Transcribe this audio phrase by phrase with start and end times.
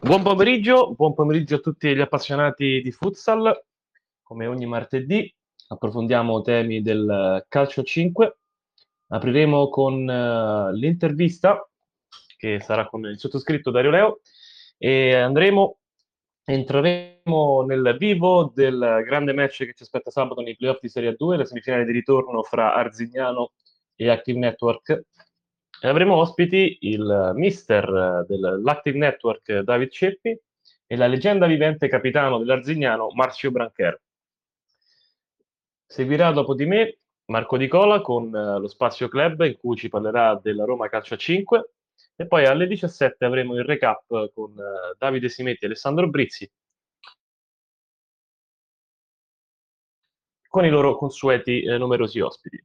[0.00, 3.64] Buon pomeriggio, buon pomeriggio a tutti gli appassionati di futsal.
[4.22, 5.34] Come ogni martedì
[5.68, 8.38] approfondiamo temi del calcio 5.
[9.08, 11.66] Apriremo con uh, l'intervista
[12.36, 14.20] che sarà con il sottoscritto Dario Leo
[14.76, 15.78] e andremo
[16.44, 21.36] entreremo nel vivo del grande match che ci aspetta sabato nei playoff di Serie 2,
[21.36, 23.52] la semifinale di ritorno fra Arzignano
[23.94, 25.04] e Active Network
[25.82, 30.38] avremo ospiti il mister dell'Active Network David Ceppi
[30.86, 34.00] e la leggenda vivente capitano dell'Arzignano Marcio Brancher.
[35.86, 39.88] Seguirà dopo di me Marco Di Cola con uh, lo Spazio Club in cui ci
[39.88, 41.70] parlerà della Roma Calcio 5
[42.16, 46.50] e poi alle 17 avremo il recap con uh, Davide Simetti e Alessandro Brizzi
[50.48, 52.64] con i loro consueti eh, numerosi ospiti.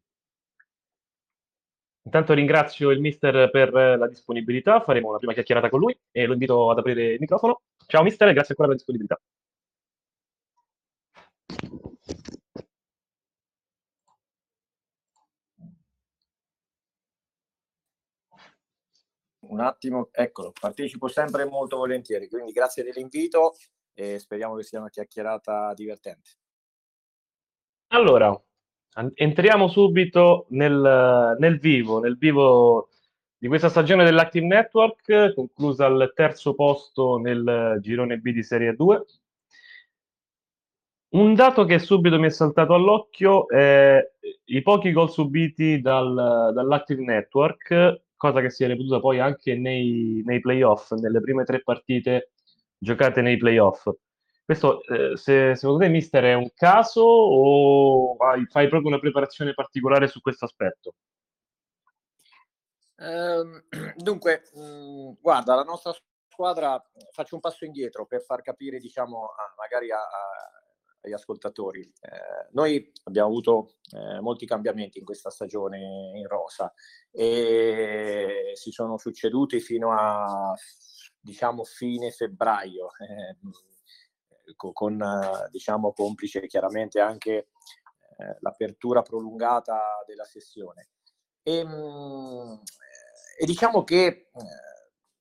[2.06, 6.34] Intanto ringrazio il mister per la disponibilità, faremo una prima chiacchierata con lui e lo
[6.34, 7.62] invito ad aprire il microfono.
[7.88, 9.20] Ciao mister, grazie ancora per la disponibilità.
[19.48, 23.56] Un attimo, eccolo, partecipo sempre molto volentieri, quindi grazie dell'invito
[23.94, 26.32] e speriamo che sia una chiacchierata divertente.
[27.88, 28.36] Allora,
[29.16, 32.90] entriamo subito nel, nel, vivo, nel vivo
[33.38, 39.06] di questa stagione dell'Active Network, conclusa al terzo posto nel girone B di Serie 2.
[41.14, 44.02] Un dato che subito mi è saltato all'occhio è
[44.46, 50.24] i pochi gol subiti dal, dall'Active Network, cosa che si è ripetuta poi anche nei,
[50.26, 52.32] nei playoff, nelle prime tre partite
[52.78, 53.90] giocate nei playoff.
[54.46, 59.54] Questo, eh, se, secondo te, mister, è un caso o fai, fai proprio una preparazione
[59.54, 60.96] particolare su questo aspetto?
[62.98, 63.64] Um,
[63.96, 65.94] dunque, mm, guarda, la nostra
[66.28, 70.64] squadra, faccio un passo indietro per far capire, diciamo, magari a, a,
[71.04, 71.82] agli ascoltatori.
[71.82, 76.74] Eh, noi abbiamo avuto eh, molti cambiamenti in questa stagione in rosa
[77.12, 80.54] e si sono succeduti fino a,
[81.20, 82.88] diciamo, fine febbraio.
[83.00, 83.38] Eh,
[84.56, 85.02] con
[85.50, 87.48] diciamo complice chiaramente anche
[88.18, 90.90] eh, l'apertura prolungata della sessione.
[91.42, 92.62] E, ehm,
[93.38, 94.30] e diciamo che eh,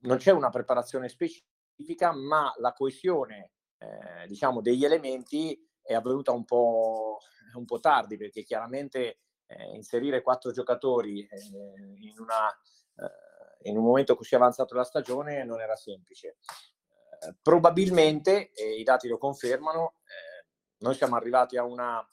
[0.00, 6.44] non c'è una preparazione specifica, ma la coesione eh, diciamo degli elementi è avvenuta un
[6.44, 7.18] po',
[7.54, 11.40] un po tardi perché chiaramente eh, inserire quattro giocatori eh,
[11.98, 16.36] in, una, eh, in un momento così avanzato della stagione non era semplice
[17.42, 20.46] probabilmente, e i dati lo confermano, eh,
[20.78, 22.06] noi siamo arrivati a una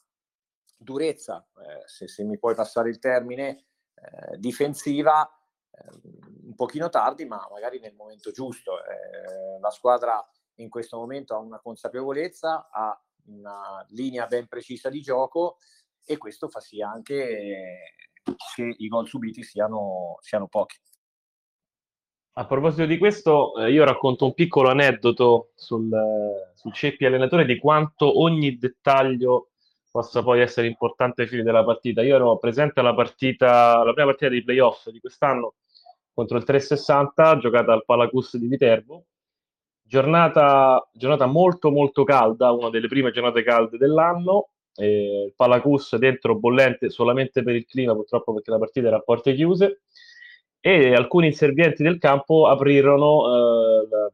[0.78, 3.66] durezza, eh, se, se, mi puoi passare il termine,
[3.96, 5.30] eh, difensiva
[5.72, 8.78] ehm, un pochino tardi, ma magari nel momento giusto.
[8.84, 10.26] Eh, la squadra
[10.56, 15.58] in questo momento ha una consapevolezza, ha una linea ben precisa di gioco
[16.06, 17.94] e questo fa sì anche
[18.56, 20.78] che i gol subiti siano, siano pochi.
[22.34, 25.90] A proposito di questo, eh, io racconto un piccolo aneddoto sul,
[26.54, 29.50] sul Ceppi allenatore di quanto ogni dettaglio
[29.92, 32.02] possa poi essere importante ai fini della partita.
[32.02, 35.56] Io ero presente alla partita, la prima partita dei playoff di quest'anno
[36.14, 39.06] contro il 360, giocata al Palacus di Viterbo.
[39.82, 44.50] Giornata, giornata molto molto calda, una delle prime giornate calde dell'anno.
[44.76, 49.02] Eh, il Palacus dentro bollente solamente per il clima, purtroppo perché la partita era a
[49.02, 49.82] porte chiuse
[50.62, 54.12] e alcuni inservienti del campo aprirono eh,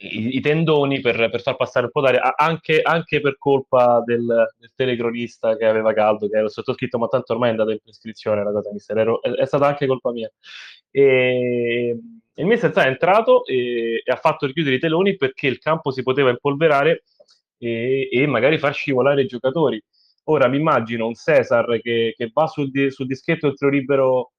[0.00, 4.24] i, i, tendoni per, per, far passare un po' d'aria, anche, anche per colpa del,
[4.58, 8.44] del, telecronista che aveva caldo, che era sottoscritto, ma tanto ormai è andata in prescrizione
[8.44, 10.30] la cosa mister, Ero, è, è, stata anche colpa mia.
[10.90, 11.98] E,
[12.34, 16.02] il mister è entrato e, e, ha fatto richiudere i teloni perché il campo si
[16.02, 17.04] poteva impolverare
[17.58, 19.82] e, e magari far scivolare i giocatori.
[20.24, 24.32] Ora mi immagino un Cesar che, che va sul, sul dischetto del tiro libero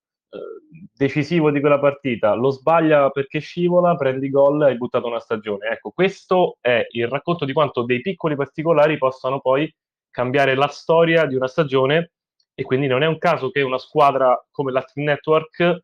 [0.94, 5.70] decisivo di quella partita, lo sbaglia perché scivola, prendi gol e hai buttato una stagione.
[5.70, 9.74] Ecco, questo è il racconto di quanto dei piccoli particolari possano poi
[10.10, 12.12] cambiare la storia di una stagione
[12.54, 15.82] e quindi non è un caso che una squadra come la Team Network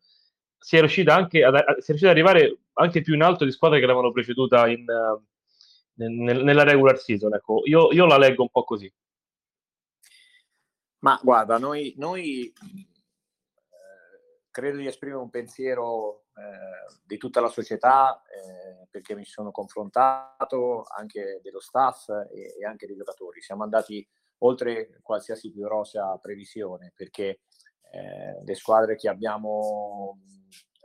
[0.58, 3.86] sia riuscita anche ad, sia riuscita ad arrivare anche più in alto di squadre che
[3.86, 5.22] l'avevano preceduta in, uh,
[5.94, 7.34] nel, nella regular season.
[7.34, 8.92] Ecco, io, io, la leggo un po' così.
[10.98, 12.52] Ma guarda, noi, noi
[14.56, 20.84] credo di esprimere un pensiero eh, di tutta la società eh, perché mi sono confrontato
[20.96, 23.42] anche dello staff e, e, anche dei giocatori.
[23.42, 24.08] Siamo andati
[24.38, 27.40] oltre qualsiasi più rosa previsione perché
[27.92, 30.20] eh, le squadre che abbiamo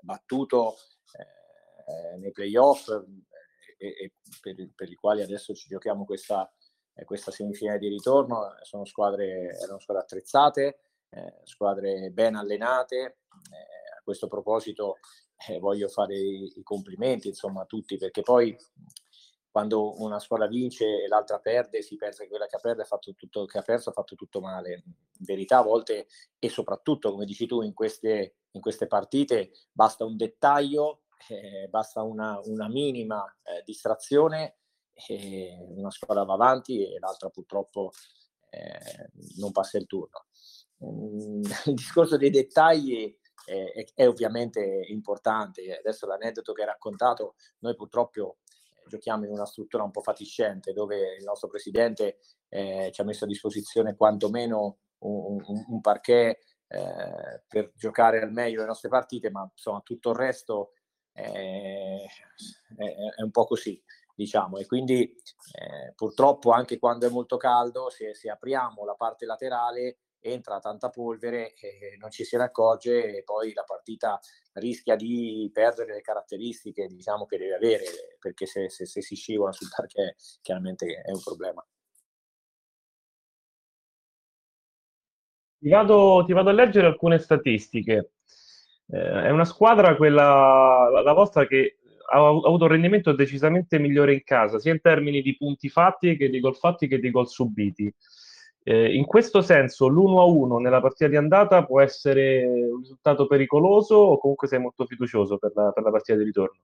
[0.01, 0.75] battuto
[1.13, 6.51] eh, nei playoff e, e per, per, i quali adesso ci giochiamo questa,
[6.93, 13.15] eh, questa semifinale di ritorno, sono squadre, erano squadre attrezzate, eh, squadre ben allenate.
[13.49, 14.97] Eh, a questo proposito
[15.47, 18.55] eh, voglio fare i, i, complimenti insomma, a tutti perché poi
[19.51, 22.85] quando una squadra vince e l'altra perde, si pensa che quella che ha, perso ha
[22.85, 24.83] fatto tutto, perso fatto tutto male.
[24.85, 26.07] In verità a volte,
[26.39, 32.01] e soprattutto, come dici tu, in queste, in queste partite basta un dettaglio, eh, basta
[32.01, 34.61] una, una minima eh, distrazione,
[35.07, 37.91] e una squadra va avanti e l'altra purtroppo
[38.49, 40.25] eh, non passa il turno.
[40.83, 45.77] Mm, il discorso dei dettagli è, è, ovviamente importante.
[45.77, 48.37] Adesso l'aneddoto che hai raccontato, noi purtroppo
[48.87, 53.23] giochiamo in una struttura un po' fatiscente dove il nostro presidente eh, ci ha messo
[53.23, 59.29] a disposizione quantomeno un, un, un parquet eh, per giocare al meglio le nostre partite,
[59.29, 60.73] ma insomma tutto il resto
[61.11, 62.05] è,
[62.77, 62.83] è,
[63.15, 63.81] è un po' così,
[64.15, 64.57] diciamo.
[64.57, 69.97] E quindi eh, purtroppo anche quando è molto caldo, se, se apriamo la parte laterale
[70.21, 74.19] entra tanta polvere e non ci si ne accorge e poi la partita
[74.53, 77.83] rischia di perdere le caratteristiche diciamo, che deve avere
[78.19, 81.65] perché se, se, se si scivola sul parquet chiaramente è un problema.
[85.59, 88.13] Ti vado, ti vado a leggere alcune statistiche.
[88.87, 91.77] Eh, è una squadra, quella, la vostra, che
[92.11, 96.29] ha avuto un rendimento decisamente migliore in casa, sia in termini di punti fatti che
[96.29, 97.93] di gol fatti che di gol subiti.
[98.63, 104.19] Eh, in questo senso l'1-1 nella partita di andata può essere un risultato pericoloso o
[104.19, 106.59] comunque sei molto fiducioso per la, per la partita di ritorno?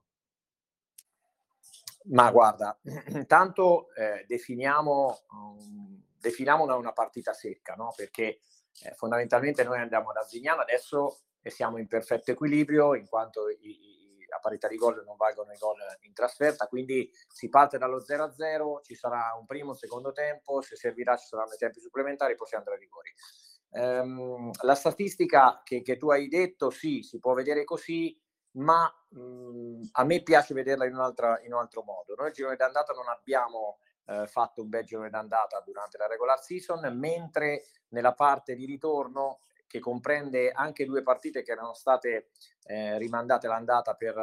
[2.10, 2.78] Ma guarda,
[3.08, 7.92] intanto eh, definiamo, um, definiamo una, una, partita secca, no?
[7.96, 8.40] perché
[8.84, 13.97] eh, fondamentalmente noi andiamo ad Arzignano adesso e siamo in perfetto equilibrio in quanto i,
[14.34, 18.82] a parità di gol non valgono i gol in trasferta, quindi si parte dallo 0-0,
[18.82, 22.46] ci sarà un primo, un secondo tempo, se servirà ci saranno i tempi supplementari, poi
[22.46, 23.12] si andrà ai rigori.
[23.70, 28.18] Um, la statistica che, che, tu hai detto, sì, si può vedere così,
[28.52, 32.14] ma mh, a me piace vederla in, in, un altro modo.
[32.16, 36.40] Noi il girone d'andata non abbiamo eh, fatto un bel girone d'andata durante la regular
[36.42, 42.30] season, mentre nella parte di ritorno che comprende anche due partite che erano state
[42.64, 44.16] eh, rimandate all'andata per,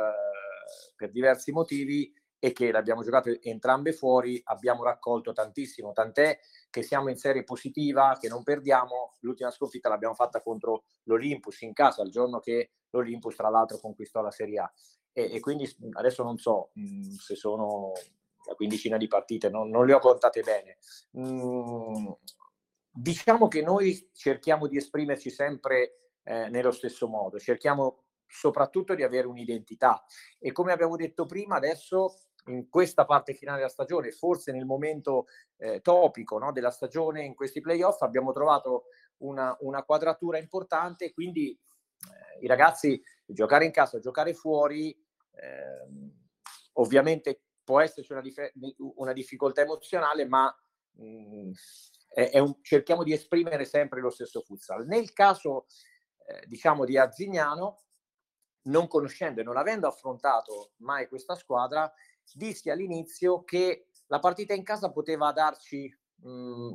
[0.96, 6.38] per diversi motivi e che le abbiamo giocate entrambe fuori, abbiamo raccolto tantissimo, tant'è
[6.70, 11.74] che siamo in serie positiva, che non perdiamo, l'ultima sconfitta l'abbiamo fatta contro l'Olympus in
[11.74, 14.72] casa, il giorno che l'Olympus tra l'altro conquistò la Serie A.
[15.12, 17.94] E, e quindi adesso non so mh, se sono
[18.46, 20.78] una quindicina di partite, non, non le ho contate bene.
[21.12, 22.14] Mh,
[22.98, 29.28] diciamo che noi cerchiamo di esprimerci sempre eh, nello stesso modo, cerchiamo soprattutto di avere
[29.28, 30.04] un'identità.
[30.40, 35.26] E come abbiamo detto prima adesso in questa parte finale della stagione, forse nel momento
[35.58, 38.86] eh, topico no, della stagione in questi playoff abbiamo trovato
[39.18, 46.24] una, una quadratura importante, quindi eh, i ragazzi giocare in casa, giocare fuori, eh,
[46.74, 50.56] ovviamente può esserci una, dif- una difficoltà emozionale, ma
[50.92, 51.52] mh,
[52.20, 54.86] mm, è un, cerchiamo di esprimere sempre lo stesso futsal.
[54.86, 55.66] Nel caso,
[56.26, 57.80] eh, diciamo, di Arzignano,
[58.64, 61.92] non conoscendo e non avendo affrontato mai questa squadra,
[62.34, 66.74] dissi all'inizio che la partita in casa poteva darci mh,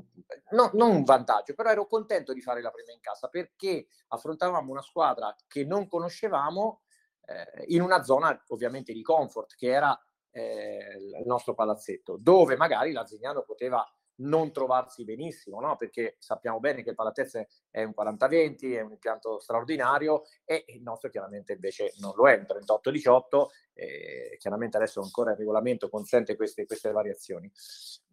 [0.51, 4.71] no, non un vantaggio, però ero contento di fare la prima in casa perché affrontavamo
[4.71, 6.83] una squadra che non conoscevamo
[7.27, 9.99] eh, in una zona ovviamente di comfort che era
[10.31, 13.85] eh, il nostro palazzetto, dove magari l'Arzignano poteva
[14.21, 15.77] non trovarsi benissimo, no?
[15.77, 20.83] perché sappiamo bene che il Palatese è un 40-20, è un impianto straordinario e il
[20.83, 26.37] nostro chiaramente invece non lo è, un 38-18, e chiaramente adesso ancora il regolamento consente
[26.37, 27.51] queste, queste variazioni.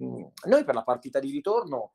[0.03, 1.93] Mm, noi per la partita di ritorno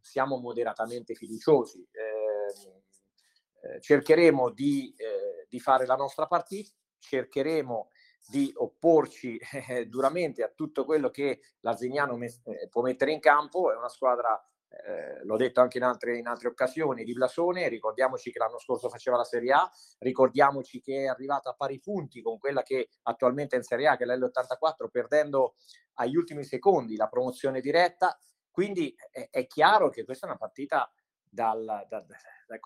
[0.00, 7.90] siamo moderatamente fiduciosi, eh, eh, cercheremo di, eh, di fare la nostra partita, cercheremo
[8.28, 13.72] di opporci eh, duramente a tutto quello che l'Arzignano me- eh, può mettere in campo.
[13.72, 17.68] È una squadra, eh, l'ho detto anche in altre, in altre, occasioni, di blasone.
[17.68, 22.20] Ricordiamoci che l'anno scorso faceva la Serie A, ricordiamoci che è arrivata a pari punti
[22.20, 25.54] con quella che attualmente è in Serie A, che è l'L84, perdendo
[25.94, 28.18] agli ultimi secondi la promozione diretta.
[28.50, 30.90] Quindi è, è chiaro che questa è una partita
[31.28, 32.06] dal, dal, dal,
[32.46, 32.60] dal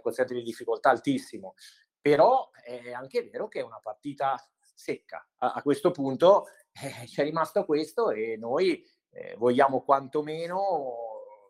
[0.00, 1.54] quoziente di difficoltà altissimo.
[2.00, 4.36] Però è anche vero che è una partita
[4.74, 5.26] secca.
[5.38, 10.96] A, a questo punto eh, ci è rimasto questo e noi eh, vogliamo quantomeno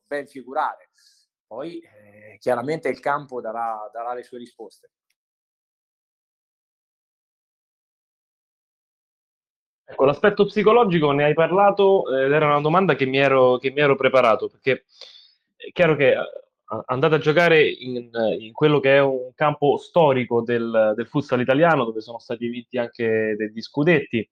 [0.07, 0.91] ben figurare.
[1.47, 4.91] Poi eh, chiaramente il campo darà, darà le sue risposte.
[9.87, 13.81] Ecco, l'aspetto psicologico ne hai parlato ed era una domanda che mi ero, che mi
[13.81, 14.87] ero preparato, perché
[15.55, 16.45] è chiaro che eh,
[16.87, 21.85] andate a giocare in, in quello che è un campo storico del, del futsal italiano,
[21.85, 24.29] dove sono stati vinti anche degli scudetti,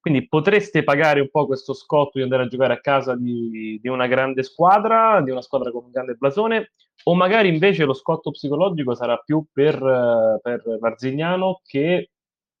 [0.00, 3.88] quindi potreste pagare un po' questo scotto di andare a giocare a casa di, di
[3.88, 6.72] una grande squadra, di una squadra con un grande blasone,
[7.04, 9.78] o magari invece lo scotto psicologico sarà più per,
[10.42, 12.10] per Marzignano che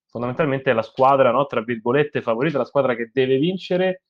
[0.06, 4.02] fondamentalmente è la squadra, no, tra virgolette, favorita, la squadra che deve vincere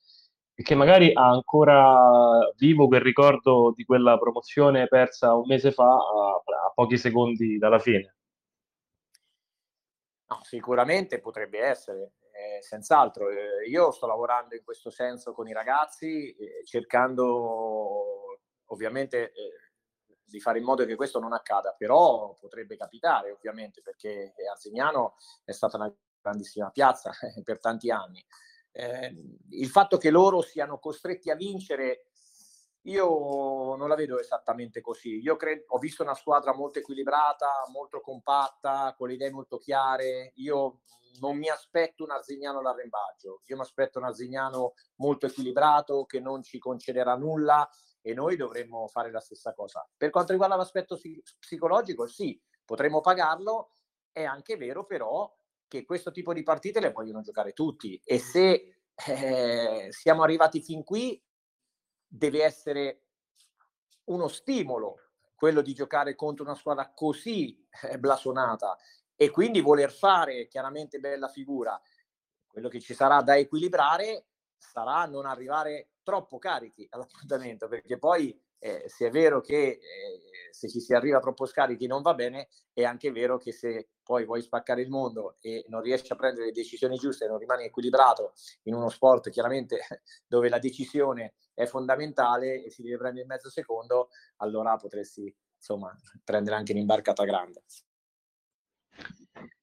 [0.55, 6.43] che magari ha ancora vivo quel ricordo di quella promozione persa un mese fa a,
[6.65, 8.15] a pochi secondi dalla fine.
[10.27, 13.29] No, sicuramente potrebbe essere eh, senz'altro.
[13.29, 19.71] Eh, io sto lavorando in questo senso con i ragazzi, eh, cercando ovviamente eh,
[20.23, 25.51] di fare in modo che questo non accada, però potrebbe capitare ovviamente perché Arzignano è
[25.51, 27.11] stata una grandissima piazza
[27.43, 28.23] per tanti anni.
[28.73, 29.15] Eh,
[29.51, 32.07] il fatto che loro siano costretti a vincere
[32.85, 35.21] io non la vedo esattamente così.
[35.21, 40.33] Io credo, ho visto una squadra molto equilibrata, molto compatta, con le idee molto chiare.
[40.35, 40.81] Io
[41.19, 46.43] non mi aspetto un Arzignano all'arrembaggio, io mi aspetto un Arzignano molto equilibrato che non
[46.43, 47.69] ci concederà nulla
[48.01, 49.87] e noi dovremmo fare la stessa cosa.
[49.95, 50.99] Per quanto riguarda l'aspetto
[51.39, 53.69] psicologico, sì, potremmo pagarlo,
[54.11, 55.31] è anche vero però
[55.73, 58.75] che questo tipo di partite le vogliono giocare tutti e se
[59.07, 61.19] eh, siamo arrivati fin qui
[62.05, 63.05] deve essere
[64.05, 64.99] uno stimolo
[65.33, 68.77] quello di giocare contro una squadra così eh, blasonata
[69.15, 71.81] e quindi voler fare chiaramente bella figura.
[72.45, 78.85] Quello che ci sarà da equilibrare sarà non arrivare troppo carichi all'appuntamento, perché poi eh,
[78.87, 79.79] se è vero che eh,
[80.51, 84.23] se ci si arriva troppo scarichi non va bene, è anche vero che se poi
[84.23, 88.31] vuoi spaccare il mondo e non riesci a prendere le decisioni giuste non rimani equilibrato
[88.63, 89.79] in uno sport chiaramente
[90.25, 95.93] dove la decisione è fondamentale e si deve prendere in mezzo secondo, allora potresti insomma
[96.23, 97.63] prendere anche un'imbarcata grande.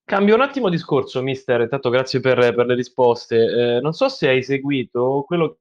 [0.04, 1.61] Cambio un attimo discorso, mister.
[1.62, 3.76] Intanto grazie per, per le risposte.
[3.76, 5.61] Eh, non so se hai seguito quello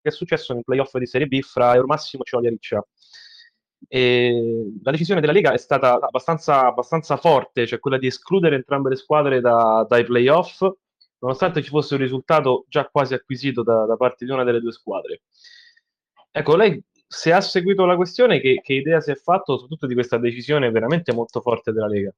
[0.00, 2.86] che è successo nel playoff di Serie B fra Euromassimo e Ciolia Riccia.
[3.86, 8.90] E la decisione della Lega è stata abbastanza, abbastanza forte, cioè quella di escludere entrambe
[8.90, 10.66] le squadre da, dai playoff,
[11.20, 14.72] nonostante ci fosse un risultato già quasi acquisito da, da parte di una delle due
[14.72, 15.22] squadre.
[16.30, 19.94] Ecco, lei se ha seguito la questione, che, che idea si è fatto soprattutto di
[19.94, 22.12] questa decisione veramente molto forte della Lega?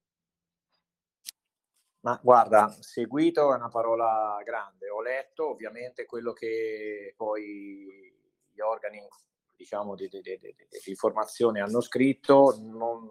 [2.02, 4.88] Ma guarda, seguito è una parola grande.
[4.88, 8.11] Ho letto ovviamente quello che poi
[8.50, 9.07] gli organi
[9.54, 12.57] diciamo, di, di, di, di informazione hanno scritto.
[12.59, 13.07] Non,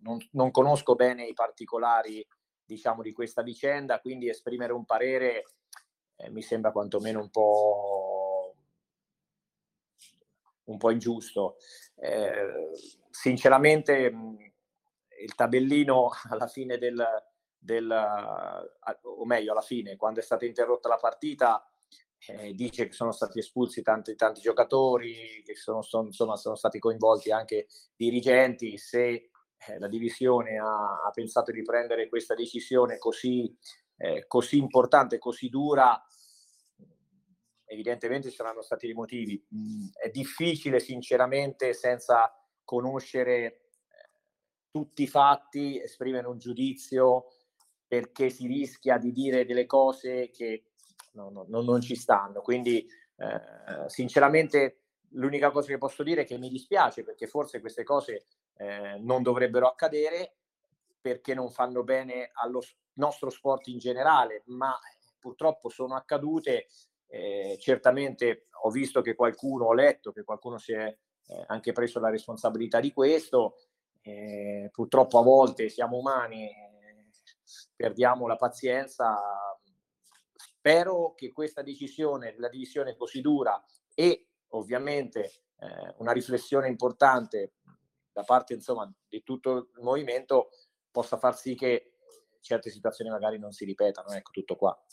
[0.00, 2.26] non, non, conosco bene i particolari
[2.62, 5.44] diciamo, di questa vicenda, quindi esprimere un parere
[6.16, 8.54] eh, mi sembra quantomeno un po',
[10.64, 11.56] un po ingiusto.
[11.96, 12.72] Eh,
[13.10, 14.12] sinceramente
[15.22, 17.02] il tabellino alla fine del,
[17.60, 17.90] del,
[19.02, 21.62] o meglio alla fine, quando è stata interrotta la partita,
[22.26, 26.78] eh, dice che sono stati espulsi tanti, tanti giocatori, che sono, sono, insomma, sono stati
[26.78, 28.76] coinvolti anche dirigenti.
[28.78, 33.54] Se eh, la divisione ha, ha, pensato di prendere questa decisione così,
[33.96, 36.02] eh, così importante, così dura,
[37.64, 39.42] evidentemente ci saranno stati dei motivi.
[39.54, 42.32] Mm, è difficile, sinceramente, senza
[42.64, 43.60] conoscere eh,
[44.70, 47.26] tutti i fatti, esprimere un giudizio
[47.90, 50.66] perché si rischia di dire delle cose che
[51.14, 52.40] no, no, no, non ci stanno.
[52.40, 54.82] Quindi, eh, sinceramente,
[55.14, 58.26] l'unica cosa che posso dire è che mi dispiace perché forse queste cose
[58.58, 60.36] eh, non dovrebbero accadere
[61.00, 64.78] perché non fanno bene allo nostro sport in generale, ma
[65.18, 66.68] purtroppo sono accadute.
[67.08, 71.98] Eh, certamente ho visto che qualcuno, ho letto che qualcuno si è eh, anche preso
[71.98, 73.56] la responsabilità di questo.
[74.00, 76.48] Eh, purtroppo a volte siamo umani,
[77.74, 79.18] perdiamo la pazienza.
[80.32, 83.62] Spero che questa decisione della divisione così dura
[83.94, 87.54] e ovviamente eh, una riflessione importante
[88.12, 90.50] da parte insomma, di tutto il movimento
[90.90, 91.92] possa far sì che
[92.40, 94.08] certe situazioni magari non si ripetano.
[94.12, 94.84] Ecco tutto qua.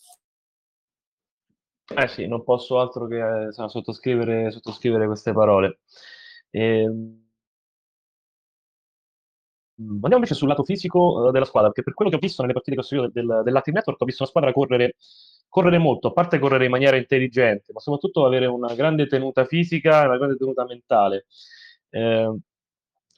[1.95, 5.79] Eh sì, non posso altro che insomma, sottoscrivere, sottoscrivere, queste parole.
[6.49, 7.26] E ehm,
[9.79, 12.53] Andiamo invece sul lato fisico uh, della squadra, perché per quello che ho visto nelle
[12.53, 14.95] partite che ho seguito del, dell'Active Network, ho visto una squadra correre,
[15.47, 20.03] correre, molto, a parte correre in maniera intelligente, ma soprattutto avere una grande tenuta fisica
[20.03, 21.27] e una grande tenuta mentale.
[21.89, 22.37] Eh,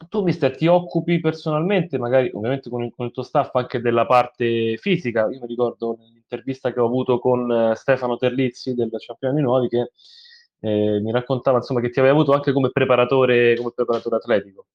[0.07, 4.05] tu, mister, ti occupi personalmente, magari ovviamente con il, con il, tuo staff, anche della
[4.05, 5.29] parte fisica.
[5.31, 9.91] Io mi ricordo nell'intervista che ho avuto con eh, Stefano Terlizzi del Campioni Nuovi che
[10.61, 14.65] eh, mi raccontava insomma, che ti aveva avuto anche come preparatore, come preparatore atletico.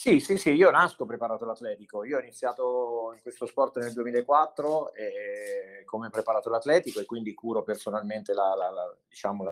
[0.00, 2.04] Sì, sì, sì, io nasco preparato l'atletico.
[2.04, 7.64] Io ho iniziato in questo sport nel 2004 eh, come preparato l'atletico e quindi curo
[7.64, 9.42] personalmente la, la, la, diciamo,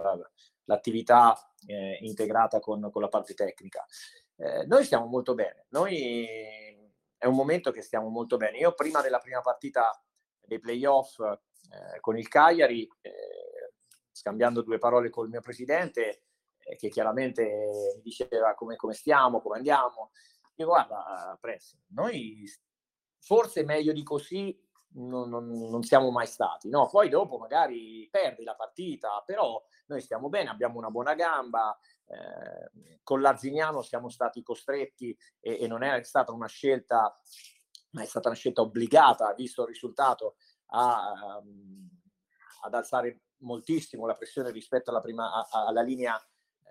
[0.66, 1.36] l'attività
[1.66, 3.84] eh, integrata con, con, la parte tecnica.
[4.36, 6.24] Eh, noi stiamo molto bene, noi
[7.18, 8.58] è un momento che stiamo molto bene.
[8.58, 10.00] Io prima della prima partita
[10.40, 13.72] dei playoff eh, con il Cagliari, eh,
[14.12, 16.22] scambiando due parole col mio presidente,
[16.58, 17.42] eh, che chiaramente
[17.96, 20.12] mi diceva come, come stiamo, come andiamo,
[20.56, 22.44] io guarda, Press, noi
[23.18, 24.58] forse meglio di così
[24.96, 26.68] non, non, non, siamo mai stati.
[26.68, 26.88] No?
[26.88, 31.76] Poi dopo magari perdi la partita, però noi stiamo bene, abbiamo una buona gamba.
[32.06, 37.20] Eh, con l'Arziniano siamo stati costretti e, e, non è stata una scelta,
[37.90, 40.36] ma è stata una scelta obbligata, visto il risultato,
[40.68, 41.88] a, um,
[42.62, 46.16] ad alzare moltissimo la pressione rispetto alla, prima, a, alla linea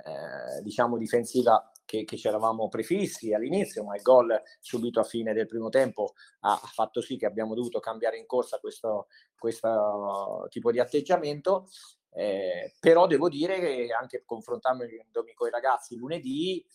[0.03, 5.33] eh, diciamo difensiva che, che ci eravamo prefissi all'inizio, ma il gol subito a fine
[5.33, 10.71] del primo tempo ha, fatto sì che abbiamo dovuto cambiare in corsa questo, questo tipo
[10.71, 11.69] di atteggiamento.
[12.17, 16.65] Eh, però devo dire che anche confrontandomi con i ragazzi lunedì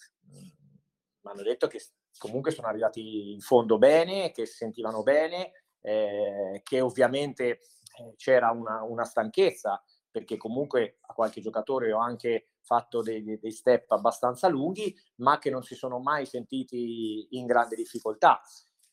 [1.22, 1.82] mi hanno detto che
[2.18, 7.60] comunque sono arrivati in fondo bene, che si sentivano bene, eh, che ovviamente
[7.98, 13.50] eh, c'era una, una stanchezza perché comunque a qualche giocatore ho anche fatto dei, dei,
[13.50, 18.40] step abbastanza lunghi, ma che non si sono mai sentiti in grande difficoltà.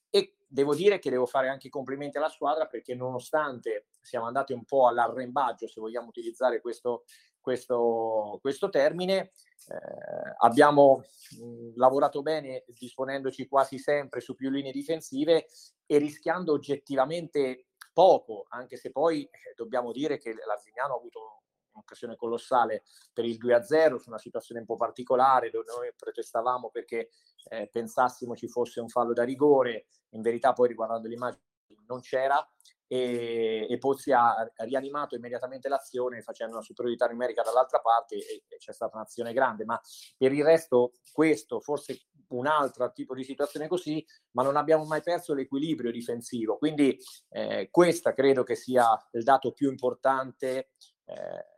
[0.10, 4.54] E devo dire che devo fare anche i complimenti alla squadra perché nonostante siamo andati
[4.54, 7.04] un po' all'arrembaggio, se vogliamo utilizzare questo,
[7.42, 9.32] questo, questo termine,
[9.70, 11.04] eh, abbiamo
[11.40, 15.48] mh, lavorato bene disponendoci quasi sempre su più linee difensive
[15.86, 21.41] e rischiando oggettivamente poco, anche se poi eh, dobbiamo dire che l'Arzignano ha avuto
[21.78, 27.10] un'occasione colossale per il 2-0 su una situazione un po' particolare dove noi protestavamo perché
[27.50, 31.46] eh, pensassimo ci fosse un fallo da rigore, in verità poi riguardando l'immagine
[31.88, 32.46] non c'era
[32.88, 38.58] e, e Pozzi ha rianimato immediatamente l'azione facendo una superiorità numerica dall'altra parte e, e
[38.58, 39.80] c'è stata un'azione grande, ma
[40.18, 45.02] per il resto questo, forse un altro tipo di situazione così, ma non abbiamo mai
[45.02, 46.98] perso l'equilibrio difensivo, quindi
[47.30, 50.72] eh, questa credo che sia il dato più importante
[51.06, 51.57] eh,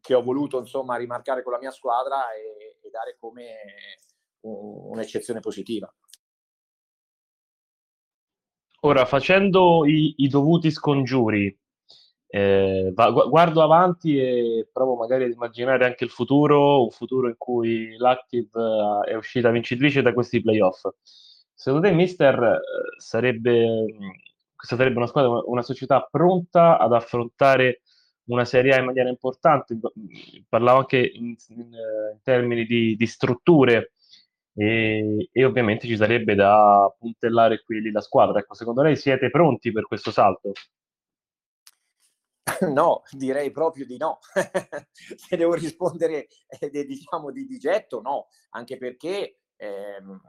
[0.00, 3.46] che ho voluto insomma rimarcare con la mia squadra e, e dare come
[4.40, 5.92] un'eccezione positiva.
[8.80, 11.54] Ora, facendo i, i dovuti scongiuri,
[12.28, 17.96] eh, guardo avanti e provo magari ad immaginare anche il futuro, un futuro in cui
[17.96, 18.50] l'Active
[19.06, 20.86] eh, è uscita vincitrice da questi playoff.
[21.54, 22.60] Secondo te, mister, eh,
[23.00, 23.84] sarebbe,
[24.56, 27.80] sarebbe una squadra, una società pronta ad affrontare
[28.28, 29.78] una Serie A in maniera importante?
[30.48, 33.92] Parlavo anche in, in, in termini di, di strutture
[34.54, 38.40] e, e, ovviamente ci sarebbe da puntellare qui lì la squadra.
[38.40, 40.52] Ecco, secondo lei siete pronti per questo salto?
[42.72, 44.18] No, direi proprio di no.
[44.92, 50.20] Se devo rispondere eh, diciamo di, di getto, no, anche perché ehm,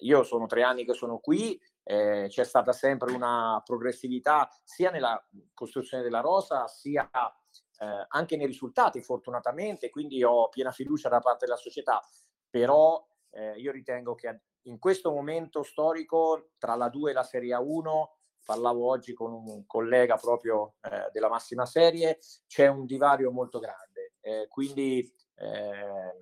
[0.00, 5.22] io sono tre anni che sono qui, eh, c'è stata sempre una progressività sia nella
[5.54, 11.46] costruzione della rosa, sia eh, anche nei risultati, fortunatamente, quindi ho piena fiducia da parte
[11.46, 12.00] della società,
[12.48, 17.56] però eh, io ritengo che in questo momento storico tra la 2 e la Serie
[17.56, 23.58] A1 parlavo oggi con un collega proprio eh, della massima serie, c'è un divario molto
[23.58, 24.14] grande.
[24.20, 25.00] Eh, quindi
[25.36, 26.16] eh,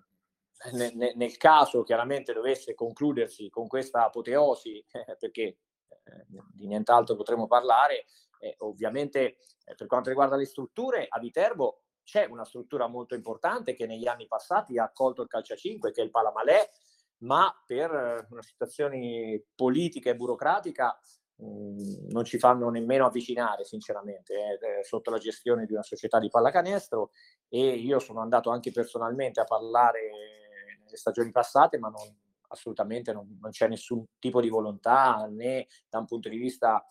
[0.72, 4.84] ne, nel caso chiaramente dovesse concludersi con questa apoteosi,
[5.18, 8.06] perché eh, di nient'altro potremo parlare,
[8.40, 13.74] eh, ovviamente eh, per quanto riguarda le strutture, a Viterbo c'è una struttura molto importante
[13.74, 16.70] che negli anni passati ha accolto il calcio a 5, che è il Palamalè,
[17.18, 20.98] ma per una situazione politica e burocratica
[21.36, 26.30] mh, non ci fanno nemmeno avvicinare, sinceramente, eh, sotto la gestione di una società di
[26.30, 27.10] pallacanestro.
[27.48, 30.37] E io sono andato anche personalmente a parlare
[30.88, 32.16] nelle stagioni passate, ma non,
[32.48, 36.84] assolutamente non, non, c'è nessun tipo di volontà né da un punto di vista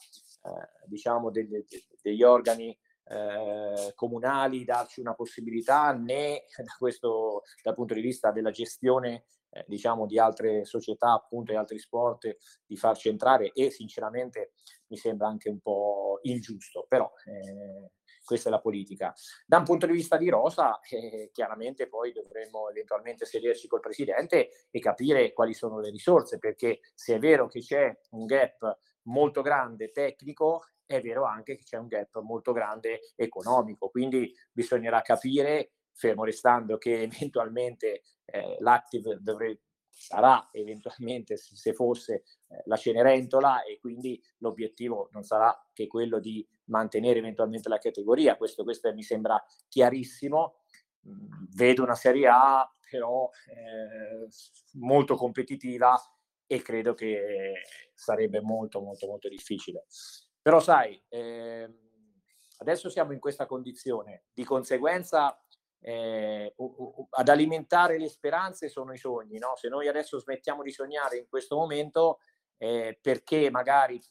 [0.43, 2.77] eh, diciamo de, de, de, degli organi
[3.09, 9.63] eh, comunali darci una possibilità né da questo, dal punto di vista della gestione eh,
[9.67, 14.51] diciamo di altre società, appunto, di altri sport, di farci entrare e sinceramente
[14.87, 17.91] mi sembra anche un po' ingiusto, però eh,
[18.27, 19.15] questa è la politica.
[19.45, 24.67] Da un punto di vista di Rosa, eh, chiaramente poi dovremmo eventualmente sederci col Presidente
[24.69, 29.41] e capire quali sono le risorse, perché se è vero che c'è un gap molto
[29.41, 35.71] grande tecnico, è vero anche che c'è un gap molto grande economico, quindi bisognerà capire,
[35.93, 39.61] fermo restando che eventualmente eh, l'Active dovrebbe
[39.97, 46.47] sarà eventualmente se fosse eh, la Cenerentola e quindi l'obiettivo non sarà che quello di
[46.65, 50.61] mantenere eventualmente la categoria, questo, questo mi sembra chiarissimo,
[51.07, 54.27] mm, vedo una Serie A però eh,
[54.73, 55.99] molto competitiva
[56.45, 57.53] e credo che
[57.93, 59.85] sarebbe molto molto molto difficile.
[60.41, 61.69] Però sai, eh,
[62.59, 65.37] adesso siamo in questa condizione, di conseguenza
[65.87, 66.53] eh,
[67.11, 69.37] ad alimentare le speranze sono i sogni.
[69.37, 69.55] No?
[69.55, 72.19] Se noi adesso smettiamo di sognare in questo momento,
[72.57, 74.01] eh, perché magari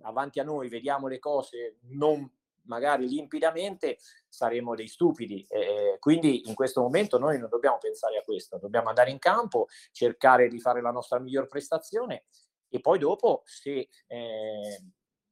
[0.00, 2.28] avanti a noi vediamo le cose non
[2.64, 5.46] magari limpidamente, saremo dei stupidi.
[5.48, 9.66] Eh, quindi in questo momento noi non dobbiamo pensare a questo, dobbiamo andare in campo,
[9.92, 12.24] cercare di fare la nostra miglior prestazione
[12.68, 14.82] e poi dopo se eh,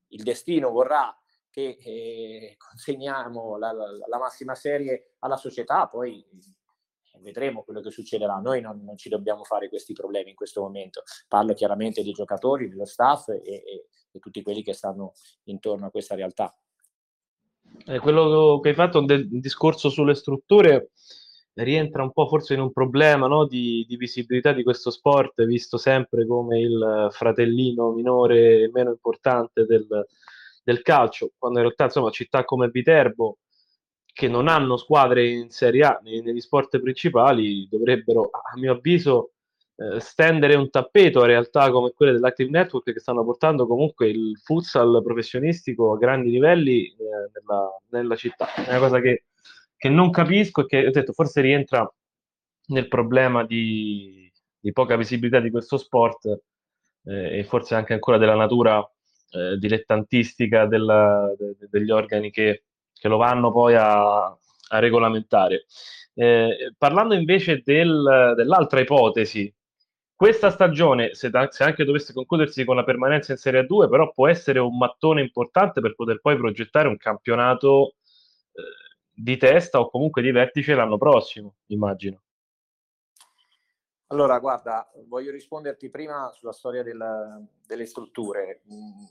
[0.08, 1.16] il destino vorrà
[1.50, 6.24] che eh, consegniamo la, la, la, massima serie alla società, poi
[7.20, 8.36] vedremo quello che succederà.
[8.36, 11.02] Noi non, non, ci dobbiamo fare questi problemi in questo momento.
[11.28, 15.12] Parlo chiaramente dei giocatori, dello staff e, e, e tutti quelli che stanno
[15.44, 16.54] intorno a questa realtà.
[17.86, 20.90] Eh, quello che hai fatto, un, discorso sulle strutture,
[21.54, 23.46] rientra un po' forse in un problema no?
[23.46, 29.86] di, di, visibilità di questo sport, visto sempre come il fratellino minore meno importante del,
[30.62, 33.38] del calcio, quando in realtà insomma città come Viterbo
[34.12, 39.32] che non hanno squadre in Serie A negli sport principali dovrebbero, a mio avviso,
[39.76, 44.36] eh, stendere un tappeto a realtà come quelle dell'Active Network che stanno portando comunque il
[44.36, 46.94] futsal professionistico a grandi livelli eh,
[47.32, 48.52] nella, nella, città.
[48.52, 49.24] È una cosa che,
[49.76, 51.90] che, non capisco e che ho detto forse rientra
[52.66, 56.26] nel problema di, di poca visibilità di questo sport
[57.04, 58.86] eh, e forse anche ancora della natura
[59.30, 65.66] eh, dilettantistica della, de, degli organi che, che, lo vanno poi a, a regolamentare.
[66.14, 69.52] Eh, parlando invece del, dell'altra ipotesi,
[70.14, 74.12] questa stagione, se, da, se, anche dovesse concludersi con la permanenza in Serie 2, però
[74.12, 77.94] può essere un mattone importante per poter poi progettare un campionato
[78.52, 78.62] eh,
[79.10, 82.20] di testa o comunque di vertice l'anno prossimo, immagino.
[84.12, 88.62] Allora, guarda, voglio risponderti prima sulla storia del, delle strutture.
[88.72, 89.04] Mm,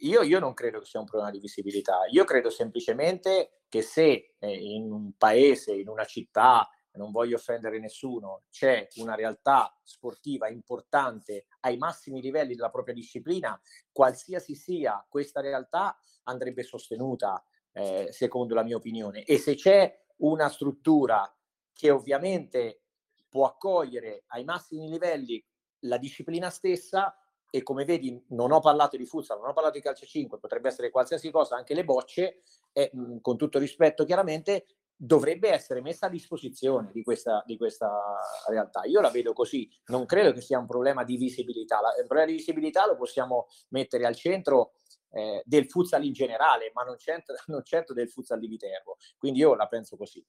[0.00, 4.34] io, io, non credo che sia un problema di visibilità, io credo semplicemente che se
[4.38, 10.48] eh, in un paese, in una città, non voglio offendere nessuno, c'è una realtà sportiva
[10.48, 13.60] importante ai massimi livelli della propria disciplina,
[13.92, 19.22] qualsiasi sia questa realtà andrebbe sostenuta, eh, secondo la mia opinione.
[19.24, 21.30] E se c'è una struttura
[21.74, 22.85] che ovviamente
[23.28, 25.44] può accogliere ai massimi livelli
[25.80, 27.16] la disciplina stessa
[27.50, 30.68] e come vedi non ho parlato di futsal, non ho parlato di calcio 5, potrebbe
[30.68, 36.06] essere qualsiasi cosa, anche le bocce, e, mh, con tutto rispetto chiaramente, dovrebbe essere messa
[36.06, 37.90] a disposizione di questa, di questa
[38.48, 38.84] realtà.
[38.84, 42.30] Io la vedo così, non credo che sia un problema di visibilità, la, il problema
[42.30, 44.72] di visibilità lo possiamo mettere al centro
[45.10, 49.40] eh, del futsal in generale, ma non certo, non certo del futsal di Viterbo, quindi
[49.40, 50.24] io la penso così.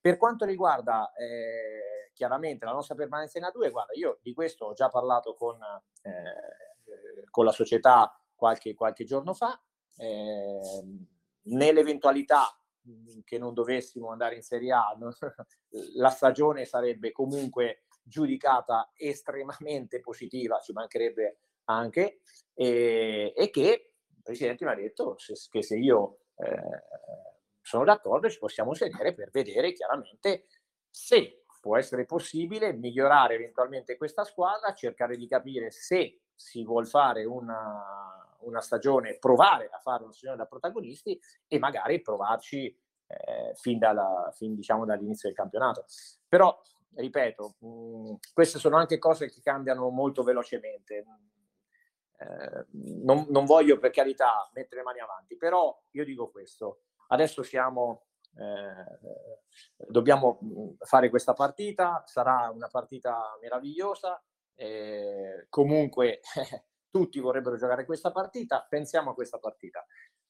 [0.00, 4.72] Per quanto riguarda eh, chiaramente la nostra permanenza in A2, guarda, io di questo ho
[4.72, 5.58] già parlato con,
[6.02, 9.60] eh, con la società qualche, qualche giorno fa.
[9.96, 10.60] Eh,
[11.44, 12.56] nell'eventualità
[13.24, 15.12] che non dovessimo andare in Serie A, no?
[15.94, 22.20] la stagione sarebbe comunque giudicata estremamente positiva, ci mancherebbe anche,
[22.54, 26.82] e, e che il Presidente mi ha detto se, che se io eh,
[27.60, 30.46] sono d'accordo, ci possiamo sedere per vedere chiaramente
[30.90, 37.24] se può essere possibile migliorare eventualmente questa squadra, cercare di capire se si vuole fare
[37.24, 43.78] una, una stagione, provare a fare una stagione da protagonisti e magari provarci eh, fin,
[43.78, 45.84] dalla, fin diciamo, dall'inizio del campionato.
[46.26, 46.60] Però,
[46.96, 51.04] ripeto, mh, mm, queste sono anche cose che cambiano molto velocemente.
[52.16, 52.66] Eh,
[53.04, 56.80] non, non voglio per carità mettere le mani avanti, però io dico questo,
[57.12, 60.38] Adesso siamo, eh, dobbiamo
[60.78, 64.22] fare questa partita, sarà una partita meravigliosa.
[64.54, 66.20] Eh, comunque
[66.90, 69.84] tutti vorrebbero giocare questa partita, pensiamo a questa partita.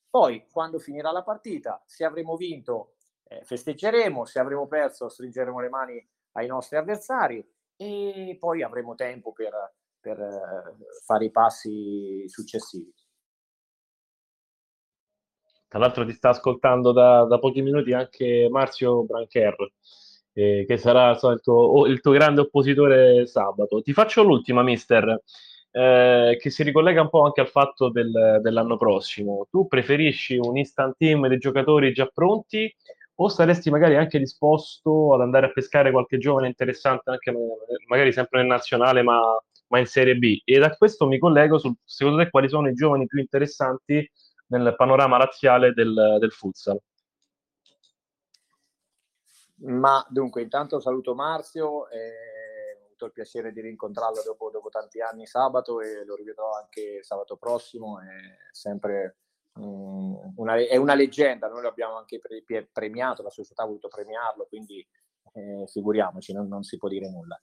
[0.08, 5.68] Poi, quando finirà la partita, se avremo vinto, eh, festeggeremo, se avremo perso, stringeremo le
[5.68, 9.52] mani ai nostri avversari e poi avremo tempo per,
[9.98, 12.92] per eh, fare i passi successivi.
[15.72, 19.56] Tra l'altro ti sta ascoltando da, da pochi minuti anche Marzio Brancher,
[20.34, 23.80] eh, che sarà so, il, tuo, il, tuo, grande oppositore sabato.
[23.80, 25.22] Ti faccio l'ultima, mister,
[25.70, 29.46] eh, che si ricollega un po' anche al fatto del, dell'anno prossimo.
[29.50, 32.70] Tu preferisci un instant team di giocatori già pronti
[33.14, 37.32] o saresti magari anche disposto ad andare a pescare qualche giovane interessante, anche
[37.88, 39.22] magari sempre nel nazionale, ma,
[39.68, 40.38] ma in Serie B?
[40.44, 44.06] E da questo mi collego su, secondo te, quali sono i giovani più interessanti
[44.58, 46.78] nel panorama razziale del, del futsal.
[49.64, 55.00] Ma dunque, intanto saluto Marzio, eh, ho avuto il piacere di rincontrarlo dopo, dopo, tanti
[55.00, 59.18] anni sabato e lo rivedrò anche sabato prossimo, è sempre
[59.54, 64.46] um, una, è una leggenda, noi l'abbiamo anche pre- premiato, la società ha voluto premiarlo,
[64.48, 64.84] quindi
[65.34, 67.40] eh, figuriamoci, non, non, si può dire nulla.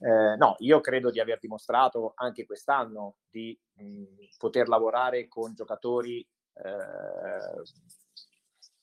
[0.00, 4.04] Eh, no, io credo di aver dimostrato anche quest'anno di mh,
[4.38, 7.62] poter lavorare con giocatori eh,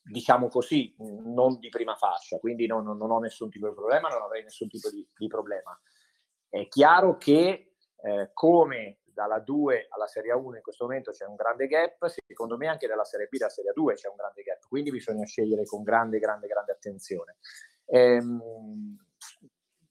[0.03, 4.21] diciamo così, non di prima fascia, quindi non, non, ho nessun tipo di problema, non
[4.21, 5.77] avrei nessun tipo di, di problema.
[6.49, 11.35] È chiaro che eh, come dalla 2 alla Serie 1 in questo momento c'è un
[11.35, 14.67] grande gap, secondo me anche dalla Serie B alla Serie 2 c'è un grande gap,
[14.67, 17.37] quindi bisogna scegliere con grande, grande, grande attenzione.
[17.85, 18.95] Ehm,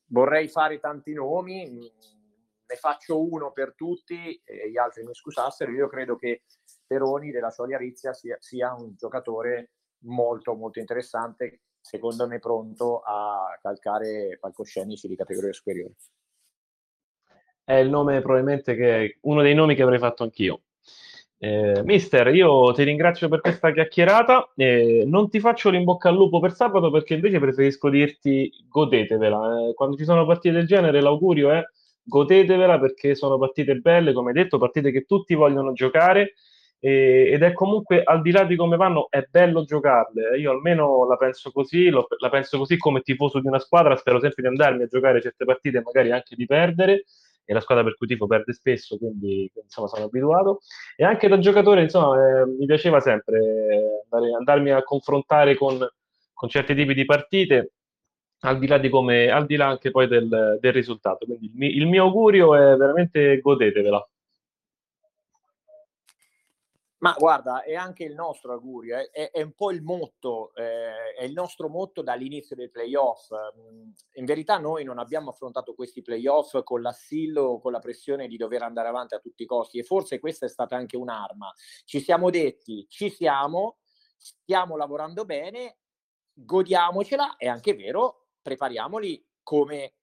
[0.07, 5.89] vorrei fare tanti nomi, ne faccio uno per tutti e gli altri mi scusassero, io
[5.89, 6.43] credo che
[6.87, 9.70] Peroni della Solia Rizia sia, sia un giocatore
[10.01, 15.94] molto molto interessante, secondo me pronto a calcare palcoscenici di categoria superiore.
[17.64, 20.61] È il nome probabilmente che uno dei nomi che avrei fatto anch'io.
[21.38, 24.53] Eh, mister, io ti ringrazio per questa chiacchierata.
[24.55, 29.68] Eh, non ti faccio l'imbocca al lupo per sabato perché invece preferisco dirti godetevela.
[29.68, 31.62] Eh, quando ci sono partite del genere, l'augurio è
[32.05, 36.35] godetevela perché sono partite belle, come hai detto, partite che tutti vogliono giocare
[36.79, 41.07] e, ed è comunque al di là di come vanno è bello giocarle io almeno
[41.09, 44.49] la penso così lo, la penso così come tifoso di una squadra spero sempre di
[44.49, 47.05] andarmi a giocare certe partite e magari anche di perdere
[47.49, 50.61] e la squadra per cui tifo perde spesso quindi insomma sono abituato
[50.97, 53.39] e anche da giocatore insomma eh, mi piaceva sempre
[54.11, 55.79] andare, andarmi a confrontare con,
[56.33, 57.71] con certi tipi di partite
[58.41, 61.25] al di là di come, al di là anche poi del, del risultato.
[61.25, 64.07] Quindi il, il mio augurio è veramente godetevela.
[66.99, 71.25] Ma guarda, è anche il nostro augurio, è, è, un po' il motto, eh, è
[71.25, 73.29] il nostro motto dall'inizio dei playoff.
[74.15, 78.63] In verità noi non abbiamo affrontato questi playoff con l'assillo, con la pressione di dover
[78.63, 81.53] andare avanti a tutti i costi e forse questa è stata anche un'arma.
[81.85, 83.77] Ci siamo detti, ci siamo,
[84.17, 85.81] stiamo lavorando bene,
[86.33, 89.97] godiamocela, è anche vero, prepariamoli come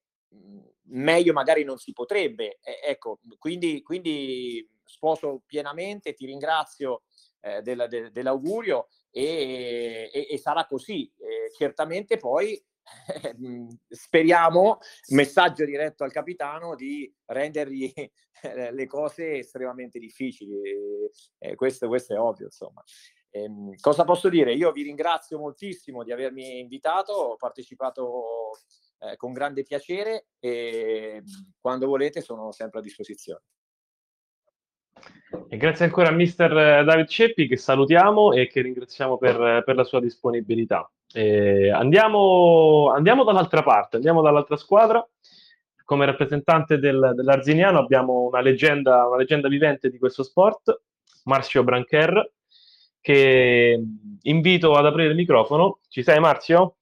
[0.88, 2.58] meglio magari non si potrebbe.
[2.62, 7.02] Eh, ecco, quindi, quindi sposo pienamente, ti ringrazio
[7.40, 11.10] eh, del, de, dell'augurio e, e, e, sarà così.
[11.18, 12.62] Eh, certamente poi
[13.88, 14.78] speriamo,
[15.10, 17.92] messaggio diretto al capitano, di rendergli
[18.72, 20.60] le cose estremamente difficili.
[21.38, 22.82] Eh, questo, questo, è ovvio, insomma.
[23.30, 24.54] Ehm, cosa posso dire?
[24.54, 28.52] Io vi ringrazio moltissimo di avermi invitato, ho partecipato
[29.10, 31.22] eh, con grande piacere e
[31.60, 33.42] quando volete sono sempre a disposizione.
[35.48, 39.84] E grazie ancora a mister David Ceppi che salutiamo e che ringraziamo per, per la
[39.84, 40.88] sua disponibilità.
[41.12, 45.06] Eh, andiamo, andiamo, dall'altra parte, andiamo dall'altra squadra.
[45.84, 50.82] Come rappresentante del, dell'Arziniano abbiamo una leggenda, una leggenda vivente di questo sport,
[51.24, 52.32] Marzio Brancher,
[53.00, 53.84] che
[54.22, 55.80] invito ad aprire il microfono.
[55.88, 56.76] Ci sei Marzio?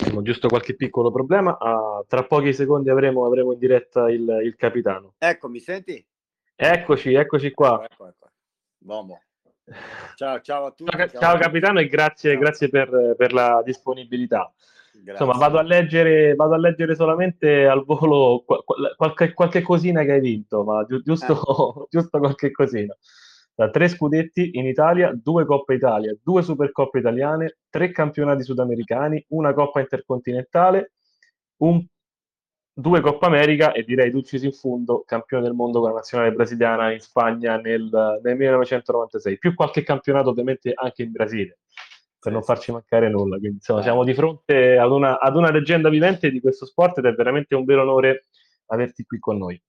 [0.00, 1.56] Abbiamo giusto qualche piccolo problema.
[1.58, 5.14] Uh, tra pochi secondi avremo, avremo in diretta il, il, capitano.
[5.18, 6.04] Ecco, mi senti?
[6.54, 7.82] Eccoci, eccoci qua.
[7.84, 9.20] Ecco, ecco, ecco.
[10.14, 10.96] Ciao, ciao a tutti.
[10.96, 12.40] Ciao, ciao capitano e grazie, ciao.
[12.40, 14.52] grazie per, per, la disponibilità.
[14.92, 15.24] Grazie.
[15.24, 18.44] Insomma, vado a, leggere, vado a leggere solamente al volo
[18.96, 21.86] qualche, qualche cosina che hai vinto, ma giusto, eh.
[21.90, 22.96] giusto qualche cosina
[23.58, 29.52] da tre scudetti in Italia, due Coppe Italia, due Supercoppe italiane, tre campionati sudamericani, una
[29.52, 30.92] Coppa intercontinentale,
[31.62, 31.84] un,
[32.72, 36.92] due Coppa America e direi Ducis in fondo, campione del mondo con la nazionale brasiliana
[36.92, 37.90] in Spagna nel,
[38.22, 41.58] nel 1996, più qualche campionato ovviamente anche in Brasile
[42.20, 43.38] per non farci mancare nulla.
[43.38, 47.06] Quindi insomma, siamo di fronte ad una, ad una, leggenda vivente di questo sport ed
[47.06, 48.26] è veramente un vero onore
[48.66, 49.60] averti qui con noi.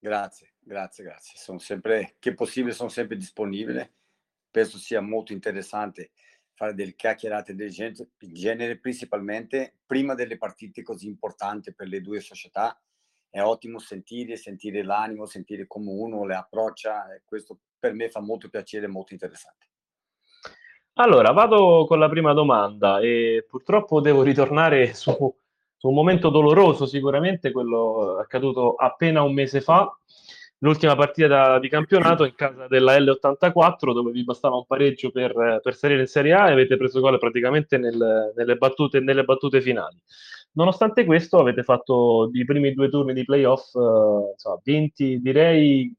[0.00, 0.51] Grazie.
[0.64, 1.38] Grazie, grazie.
[1.38, 3.94] Sono sempre, che possibile, sono sempre disponibile.
[4.50, 6.12] Penso sia molto interessante
[6.54, 7.72] fare delle chiacchierate del
[8.18, 12.80] genere, principalmente prima delle partite così importanti per le due società.
[13.28, 17.06] È ottimo sentire, sentire l'animo, sentire come uno le approccia.
[17.24, 19.66] questo per me fa molto piacere, molto interessante.
[20.94, 25.12] Allora, vado con la prima domanda e purtroppo devo ritornare su,
[25.76, 29.90] su un momento doloroso, sicuramente quello accaduto appena un mese fa
[30.62, 35.60] l'ultima partita da, di campionato in casa della L84 dove vi bastava un pareggio per,
[35.62, 39.60] per salire in Serie A e avete preso gol praticamente nel, nelle, battute, nelle, battute,
[39.60, 40.00] finali.
[40.52, 45.94] Nonostante questo avete fatto i primi due turni di playoff eh, insomma, vinti direi in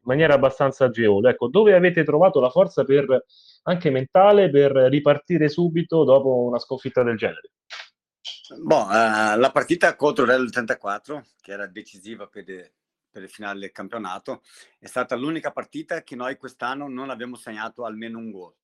[0.00, 1.30] maniera abbastanza agevole.
[1.30, 3.24] Ecco, dove avete trovato la forza per,
[3.64, 7.50] anche mentale per ripartire subito dopo una sconfitta del genere?
[8.60, 12.44] Boh, uh, la partita contro l'L84 che era decisiva per
[13.12, 14.42] per il finale del campionato,
[14.78, 18.54] è stata l'unica partita che noi quest'anno non abbiamo segnato almeno un gol.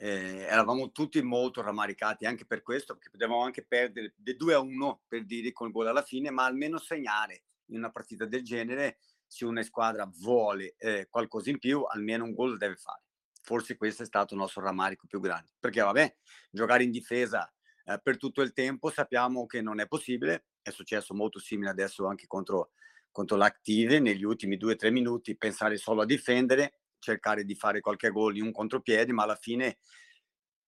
[0.00, 4.60] Eh, eravamo tutti molto rammaricati anche per questo, perché potevamo anche perdere del 2 a
[4.60, 8.44] 1 per dire con il gol alla fine, ma almeno segnare in una partita del
[8.44, 13.02] genere, se una squadra vuole eh, qualcosa in più, almeno un gol deve fare.
[13.42, 16.16] Forse questo è stato il nostro rammarico più grande, perché vabbè,
[16.50, 17.50] giocare in difesa
[17.84, 22.06] eh, per tutto il tempo sappiamo che non è possibile, è successo molto simile adesso
[22.06, 22.72] anche contro
[23.18, 27.80] contro l'Active negli ultimi due o tre minuti pensare solo a difendere, cercare di fare
[27.80, 29.78] qualche gol in un contropiede, ma alla fine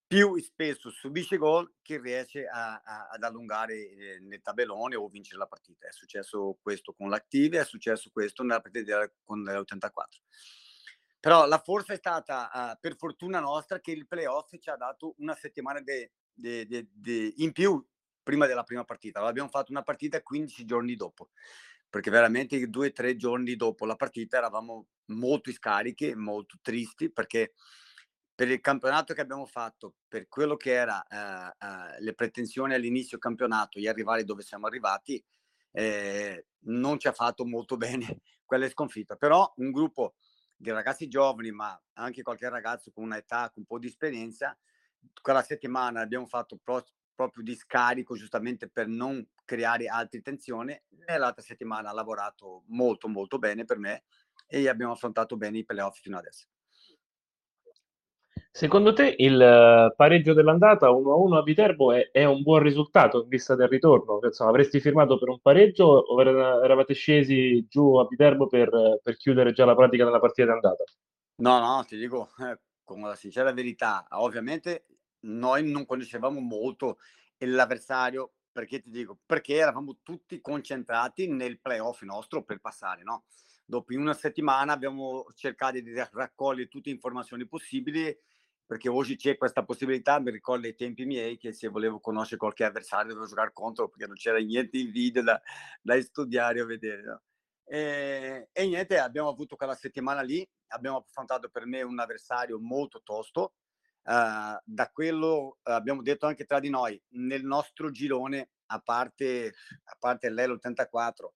[0.04, 5.38] più spesso subisce gol che riesce a, a, ad allungare eh, nel tabellone o vincere
[5.38, 5.86] la partita.
[5.86, 10.02] È successo questo con l'Active, è successo questo nella partita con l'84.
[11.20, 15.14] Però la forza è stata, uh, per fortuna nostra, che il playoff ci ha dato
[15.18, 17.86] una settimana de, de, de, in più
[18.24, 19.20] prima della prima partita.
[19.20, 21.28] Abbiamo fatto una partita 15 giorni dopo
[21.90, 27.52] perché veramente due o tre giorni dopo la partita eravamo molto scarichi, molto tristi, perché
[28.32, 33.18] per il campionato che abbiamo fatto, per quello che era uh, uh, le pretensioni all'inizio
[33.18, 35.22] campionato e arrivare dove siamo arrivati,
[35.72, 39.16] eh, non ci ha fatto molto bene quella sconfitta.
[39.16, 40.14] Però un gruppo
[40.56, 44.56] di ragazzi giovani, ma anche qualche ragazzo con un'età, con un po' di esperienza,
[45.20, 46.86] quella settimana abbiamo fatto pro-
[47.20, 50.74] proprio di scarico giustamente per non creare altre tensioni.
[51.06, 54.04] Nell'altra settimana ha lavorato molto molto bene per me
[54.46, 56.46] e abbiamo affrontato bene i playoff fino adesso.
[58.52, 63.54] Secondo te il pareggio dell'andata 1-1 a Viterbo è, è, un buon risultato in vista
[63.54, 64.18] del ritorno?
[64.22, 69.52] Insomma, avresti firmato per un pareggio o eravate scesi giù a Viterbo per, per chiudere
[69.52, 70.84] già la pratica della partita d'andata?
[71.36, 74.86] No, no, ti dico eh, con la sincera verità, ovviamente
[75.20, 76.98] noi non conoscevamo molto
[77.38, 83.24] l'avversario perché ti dico, perché eravamo tutti concentrati nel playoff nostro per passare, no?
[83.64, 88.16] Dopo una settimana abbiamo cercato di raccogliere tutte le informazioni possibili
[88.70, 92.64] perché oggi c'è questa possibilità, mi ricordo ai tempi miei che se volevo conoscere qualche
[92.64, 95.40] avversario dovevo giocare contro perché non c'era niente in video da,
[95.82, 97.02] da studiare o vedere.
[97.02, 97.22] No?
[97.64, 103.00] E, e, niente, abbiamo avuto quella settimana lì, abbiamo affrontato per me un avversario molto
[103.02, 103.54] tosto,
[104.02, 109.54] Uh, da quello uh, abbiamo detto anche tra di noi, nel nostro girone, a parte,
[109.84, 111.28] a parte l'L84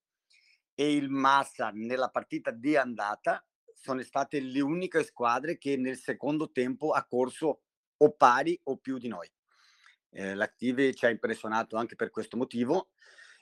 [0.73, 6.51] e il Massa nella partita di andata, sono state le uniche squadre che nel secondo
[6.51, 7.61] tempo ha corso
[7.97, 9.29] o pari o più di noi.
[10.09, 12.89] Eh, L'Active ci ha impressionato anche per questo motivo.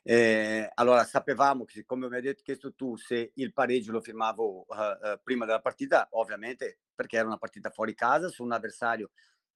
[0.05, 4.65] Eh, allora sapevamo che, come mi hai detto chiesto tu, se il pareggio lo firmavo
[4.67, 9.11] uh, uh, prima della partita, ovviamente perché era una partita fuori casa su un avversario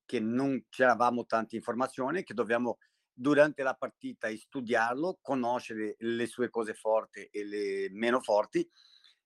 [0.06, 2.78] che non c'eravamo tante informazioni, che dobbiamo
[3.12, 8.68] durante la partita studiarlo, conoscere le sue cose forti e le meno forti.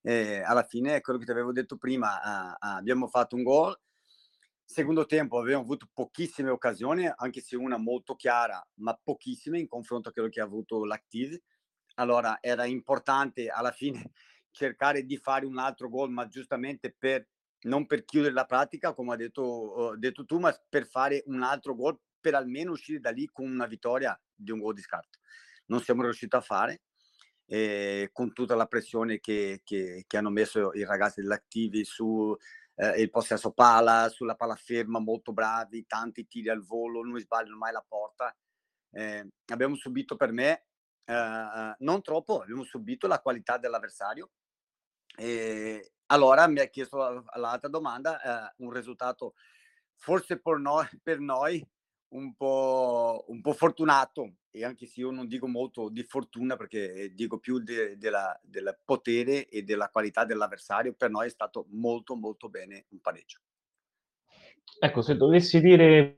[0.00, 2.16] Eh, alla fine, quello che ti avevo detto prima,
[2.50, 3.78] uh, abbiamo fatto un gol,
[4.72, 10.08] Secondo tempo abbiamo avuto pochissime occasioni, anche se una molto chiara, ma pochissime in confronto
[10.08, 11.42] a quello che ha avuto l'Active.
[11.96, 14.12] Allora era importante alla fine
[14.50, 17.28] cercare di fare un altro gol, ma giustamente per
[17.64, 21.42] non per chiudere la pratica, come hai detto, uh, detto tu, ma per fare un
[21.42, 25.18] altro gol, per almeno uscire da lì con una vittoria di un gol di scarto.
[25.66, 26.80] Non siamo riusciti a fare,
[27.44, 32.34] eh, con tutta la pressione che, che, che hanno messo i ragazzi dell'Activi su
[32.74, 37.56] eh, il possesso pala, sulla palla ferma molto bravi, tanti tiri al volo, non sbagliano
[37.56, 38.34] mai la porta.
[38.90, 40.66] Eh, abbiamo subito per me,
[41.04, 44.30] eh, eh, non troppo, abbiamo subito la qualità dell'avversario.
[45.16, 49.34] E allora mi ha chiesto l'altra domanda, eh, un risultato
[49.96, 51.64] forse per noi, per noi
[52.12, 57.12] un, po', un po' fortunato, e anche se io non dico molto di fortuna perché
[57.14, 58.10] dico più de, de
[58.42, 63.40] del potere e della qualità dell'avversario, per noi è stato molto molto bene un pareggio.
[64.78, 66.16] Ecco, se dovessi dire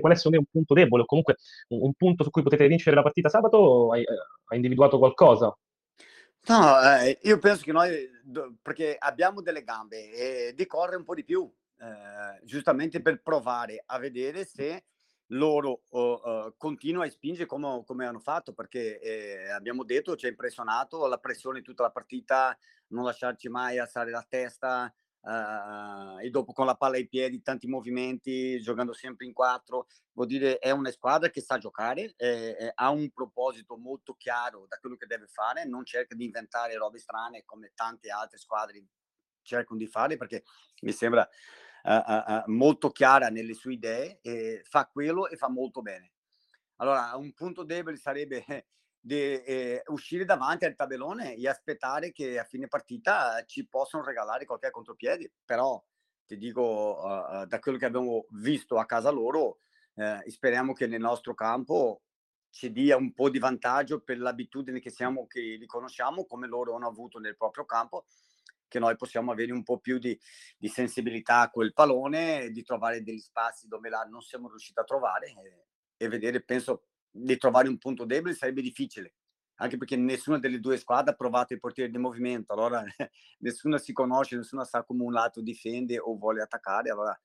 [0.00, 1.36] qual è secondo me un punto debole o comunque
[1.68, 5.56] un, un punto su cui potete vincere la partita sabato, hai, hai individuato qualcosa?
[6.44, 8.10] No, eh, io penso che noi,
[8.60, 11.48] perché abbiamo delle gambe e di correre un po' di più,
[11.82, 14.84] eh, giustamente per provare a vedere se
[15.32, 20.28] loro uh, continuano a spingere come, come, hanno fatto, perché eh, abbiamo detto, ci ha
[20.28, 22.56] impressionato la pressione tutta la partita,
[22.88, 24.92] non lasciarci mai alzare la testa,
[25.24, 29.86] Uh, e dopo con la palla ai piedi, tanti movimenti, giocando sempre in quattro.
[30.14, 34.66] Vuol dire è una squadra che sa giocare, eh, eh, ha un proposito molto chiaro
[34.68, 38.84] da quello che deve fare, non cerca di inventare robe strane come tante altre squadre
[39.42, 40.42] cercano di fare, perché
[40.80, 41.28] mi sembra
[41.84, 46.12] uh, uh, molto chiara nelle sue idee, e fa quello e fa molto bene.
[46.76, 48.44] Allora, un punto debole sarebbe
[48.98, 54.44] di eh, uscire davanti al tabellone e aspettare che a fine partita ci possano regalare
[54.44, 55.32] qualche contropiede.
[55.44, 55.82] Però
[56.26, 59.58] ti dico, uh, da quello che abbiamo visto a casa loro,
[59.94, 62.02] eh, speriamo che nel nostro campo
[62.50, 66.74] ci dia un po' di vantaggio per l'abitudine che siamo, che li conosciamo, come loro
[66.74, 68.04] hanno avuto nel proprio campo,
[68.72, 70.18] che noi possiamo avere un po' più di,
[70.56, 74.84] di sensibilità a quel pallone, di trovare degli spazi dove là non siamo riusciti a
[74.84, 75.66] trovare e,
[75.98, 79.16] e vedere, penso, di trovare un punto debole sarebbe difficile,
[79.56, 82.82] anche perché nessuna delle due squadre ha provato il portiere di movimento, allora
[83.40, 87.20] nessuna si conosce, nessuna sa come un lato difende o vuole attaccare, allora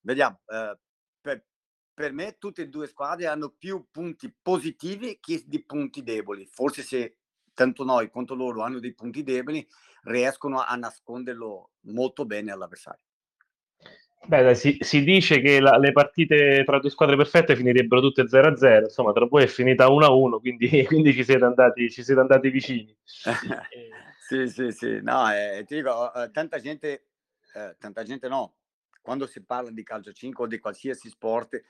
[0.00, 0.40] vediamo.
[0.46, 0.78] Eh,
[1.20, 1.44] per,
[1.92, 6.82] per me tutte e due squadre hanno più punti positivi che di punti deboli, forse
[6.82, 7.18] se
[7.58, 9.66] tanto noi quanto loro hanno dei punti deboli
[10.04, 13.02] riescono a nasconderlo molto bene all'avversario.
[14.24, 18.22] Beh, dai, si, si, dice che la, le partite tra due squadre perfette finirebbero tutte
[18.22, 22.48] 0-0, insomma, tra voi è finita 1-1, quindi, quindi ci, siete andati, ci, siete andati,
[22.48, 22.96] vicini.
[23.04, 27.06] sì, sì, sì, no, eh, ti dico, eh, tanta gente,
[27.54, 28.54] eh, tanta gente no,
[29.02, 31.60] quando si parla di calcio 5 o di qualsiasi sport,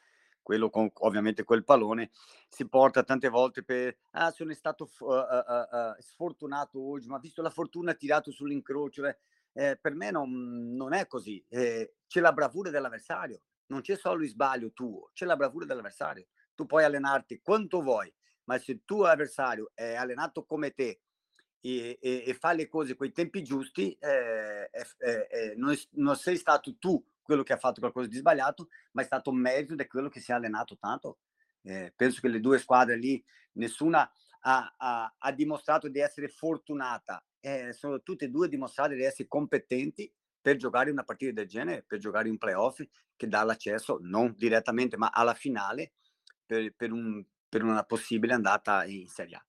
[0.49, 2.09] quello con ovviamente quel pallone,
[2.49, 7.43] si porta tante volte per, ah, sono stato uh, uh, uh, sfortunato oggi, ma visto
[7.43, 9.19] la fortuna tirato sull'incrocio, eh,
[9.53, 11.45] eh, per me non, non è così.
[11.51, 16.29] Eh, c'è la bravura dell'avversario, non c'è solo il sbaglio tuo, c'è la bravura dell'avversario.
[16.55, 18.11] Tu puoi allenarti quanto vuoi,
[18.45, 21.03] ma se il tuo avversario è allenato come te
[21.61, 24.71] e, e, e fa le cose con i tempi giusti, eh,
[25.57, 29.33] non, non, sei stato tu quello che ha fatto qualcosa di sbagliato, ma è stato
[29.33, 31.19] merito di quello che si è allenato tanto.
[31.61, 33.23] Eh, penso che le due squadre lì,
[33.53, 34.11] nessuna
[34.41, 39.29] ha, ha, ha dimostrato di essere fortunata eh, sono tutte e due dimostrate di essere
[39.29, 40.11] competenti
[40.41, 42.81] per giocare una partita del genere, per giocare un playoff
[43.15, 45.93] che dà l'accesso non direttamente ma alla finale
[46.47, 49.48] per, per, un, per una possibile andata in Serie A.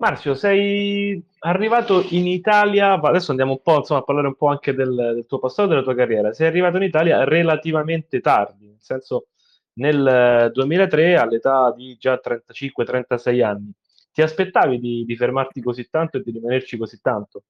[0.00, 4.72] Marzio, sei arrivato in Italia, adesso andiamo un po' insomma, a parlare un po' anche
[4.72, 6.32] del, del tuo passato della tua carriera.
[6.32, 9.26] Sei arrivato in Italia relativamente tardi, nel senso
[9.74, 13.70] nel 2003 all'età di già 35-36 anni.
[14.10, 17.42] Ti aspettavi di, di fermarti così tanto e di rimanerci così tanto?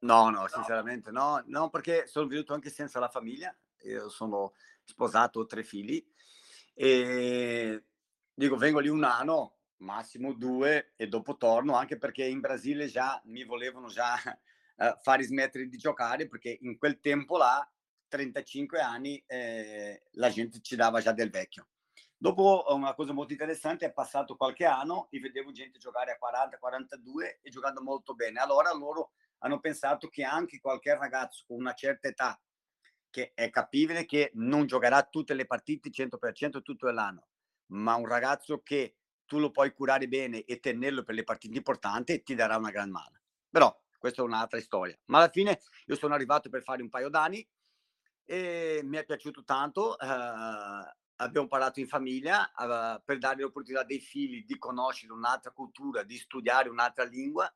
[0.00, 4.52] No, no, sinceramente no, no, perché sono venuto anche senza la famiglia, io sono
[4.84, 6.06] sposato, ho tre figli
[6.74, 7.82] e
[8.34, 13.20] dico vengo lì un anno, massimo due e dopo torno, anche perché in Brasile già
[13.26, 14.14] mi volevano già
[14.76, 17.68] uh, fare smettere di giocare perché in quel tempo là,
[18.08, 21.68] 35 anni, eh, la gente ci dava già del vecchio.
[22.20, 26.58] Dopo una cosa molto interessante, è passato qualche anno e vedevo gente giocare a 40,
[26.58, 28.40] 42 e giocando molto bene.
[28.40, 32.40] Allora loro hanno pensato che anche qualche ragazzo con una certa età,
[33.08, 37.28] che è capibile che non giocherà tutte le partite 100% tutto l'anno,
[37.66, 38.96] ma un ragazzo che
[39.28, 42.90] tu lo puoi curare bene e tenerlo per le partite importanti ti darà una gran
[42.90, 43.20] mano.
[43.48, 44.98] Però questa è un'altra storia.
[45.06, 47.46] Ma alla fine io sono arrivato per fare un paio d'anni
[48.24, 49.96] e mi è piaciuto tanto.
[50.00, 50.84] Uh,
[51.16, 56.16] abbiamo parlato in famiglia uh, per dare l'opportunità dei figli di conoscere un'altra cultura, di
[56.16, 57.52] studiare un'altra lingua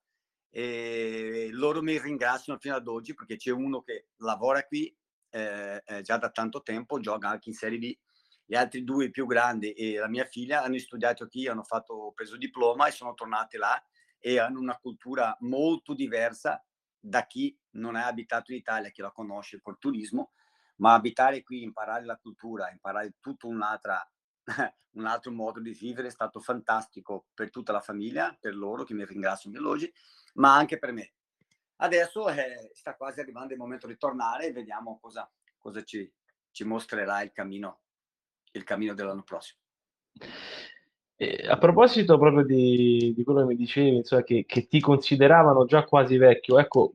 [0.54, 4.94] e loro mi ringraziano fino ad oggi perché c'è uno che lavora qui
[5.30, 7.96] eh, eh, già da tanto tempo, gioca anche in Serie B.
[8.52, 12.36] Gli altri due più grandi e la mia figlia hanno studiato qui, hanno fatto, preso
[12.36, 13.82] diploma e sono tornati là
[14.18, 16.62] e hanno una cultura molto diversa
[17.00, 20.32] da chi non è abitato in Italia, chi la conosce col turismo
[20.82, 23.62] ma abitare qui, imparare la cultura, imparare tutto un
[25.06, 29.06] altro modo di vivere è stato fantastico per tutta la famiglia, per loro che mi
[29.06, 29.90] ringraziano oggi,
[30.34, 31.14] ma anche per me.
[31.76, 35.26] Adesso eh, sta quasi arrivando il momento di tornare e vediamo cosa,
[35.56, 36.12] cosa ci,
[36.50, 37.81] ci mostrerà il cammino,
[38.52, 39.60] il cammino dell'anno prossimo.
[41.16, 45.64] E a proposito proprio di, di quello che mi dicevi, insomma, che, che ti consideravano
[45.64, 46.94] già quasi vecchio, ecco,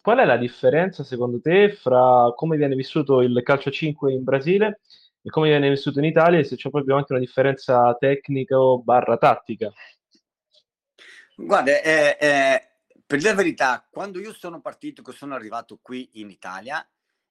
[0.00, 4.80] qual è la differenza secondo te fra come viene vissuto il calcio 5 in Brasile
[5.22, 8.82] e come viene vissuto in Italia e se c'è proprio anche una differenza tecnica o
[8.82, 9.72] barra tattica?
[11.36, 12.68] Guarda, eh, eh,
[13.06, 16.86] per la verità, quando io sono partito, che sono arrivato qui in Italia,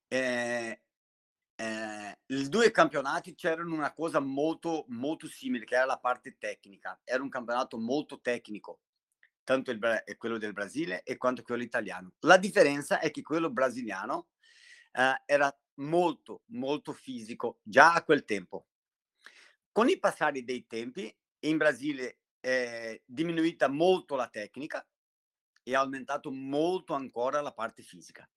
[0.07, 0.81] eh,
[1.63, 6.99] eh, i due campionati c'erano una cosa molto, molto simile, che era la parte tecnica.
[7.03, 8.81] Era un campionato molto tecnico,
[9.43, 9.79] tanto il,
[10.17, 12.13] quello del Brasile e quanto quello italiano.
[12.19, 14.27] La differenza è che quello brasiliano
[14.91, 18.67] eh, era molto, molto fisico già a quel tempo.
[19.71, 24.85] Con il passare dei tempi, in Brasile è diminuita molto la tecnica
[25.63, 28.29] e ha aumentato molto ancora la parte fisica.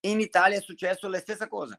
[0.00, 1.78] In Italia è successo la stessa cosa.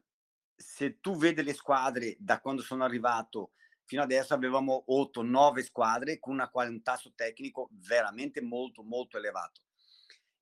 [0.60, 3.52] Se tu vedi le squadre da quando sono arrivato
[3.84, 9.62] fino adesso avevamo 8-9 squadre con una, un tasso tecnico veramente molto molto elevato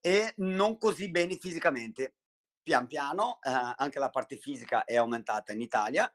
[0.01, 2.15] e non così bene fisicamente.
[2.63, 6.13] Pian piano eh, anche la parte fisica è aumentata in Italia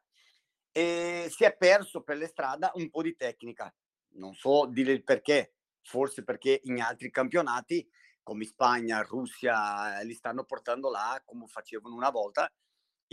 [0.71, 3.73] e si è perso per le strade un po' di tecnica.
[4.15, 7.89] Non so dire il perché, forse perché in altri campionati
[8.21, 12.49] come Spagna, Russia, li stanno portando là come facevano una volta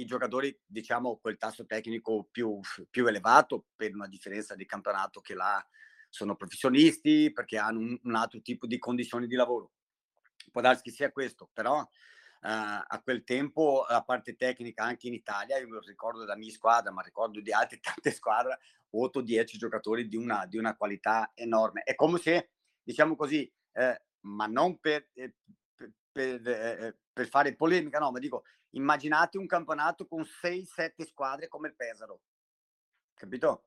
[0.00, 5.34] i giocatori, diciamo, quel tasso tecnico più, più elevato per una differenza di campionato che
[5.34, 5.64] là
[6.08, 9.72] sono professionisti, perché hanno un, un altro tipo di condizioni di lavoro.
[10.50, 11.86] Può darsi che sia questo, però
[12.42, 16.38] Uh, a quel tempo la parte tecnica anche in Italia, io me lo ricordo della
[16.38, 18.60] mia squadra, ma ricordo di altre tante squadre,
[18.94, 21.82] 8-10 giocatori di una, di una, qualità enorme.
[21.82, 25.34] È come se, diciamo così, eh, ma non per, eh,
[26.10, 31.68] per, eh, per, fare polemica, no, ma dico, immaginate un campionato con 6-7 squadre come
[31.68, 32.20] il Pesaro,
[33.14, 33.64] capito?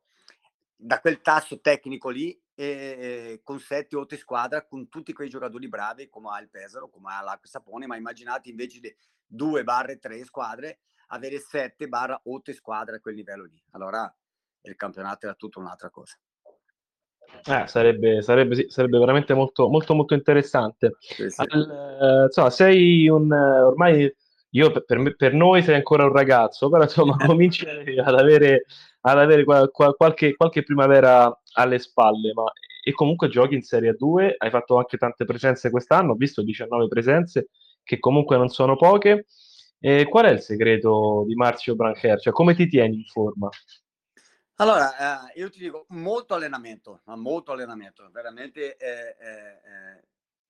[0.76, 6.30] Da quel tasso tecnico lì, eh, con 7-8 squadre, con tutti quei giocatori bravi come
[6.30, 8.96] ha il Pesaro, come ha l'Acqua Sapone, ma immaginate invece di
[9.28, 13.62] 2-3 squadre, avere 7-8 squadre a quel livello lì.
[13.72, 14.14] Allora
[14.62, 16.18] il campionato era tutta un'altra cosa.
[17.46, 20.96] Eh, sarebbe, sarebbe, sarebbe, veramente molto, molto, molto interessante.
[21.00, 21.42] Sì, sì.
[21.42, 24.14] Al, eh, insomma, sei un ormai
[24.52, 28.66] io per, me, per, noi sei ancora un ragazzo, però insomma cominci ad avere,
[29.02, 32.44] ad avere qual, qual, qualche, qualche, primavera alle spalle, ma
[32.86, 36.88] e comunque giochi in Serie 2, hai fatto anche tante presenze quest'anno, ho visto 19
[36.90, 37.48] presenze,
[37.82, 39.26] che comunque non sono poche.
[39.80, 42.20] E qual è il segreto di Marzio Brancher?
[42.20, 43.50] Cioè, come ti tieni in forma?
[44.58, 50.04] Allora, eh, io ti dico molto allenamento, molto allenamento, veramente eh, eh,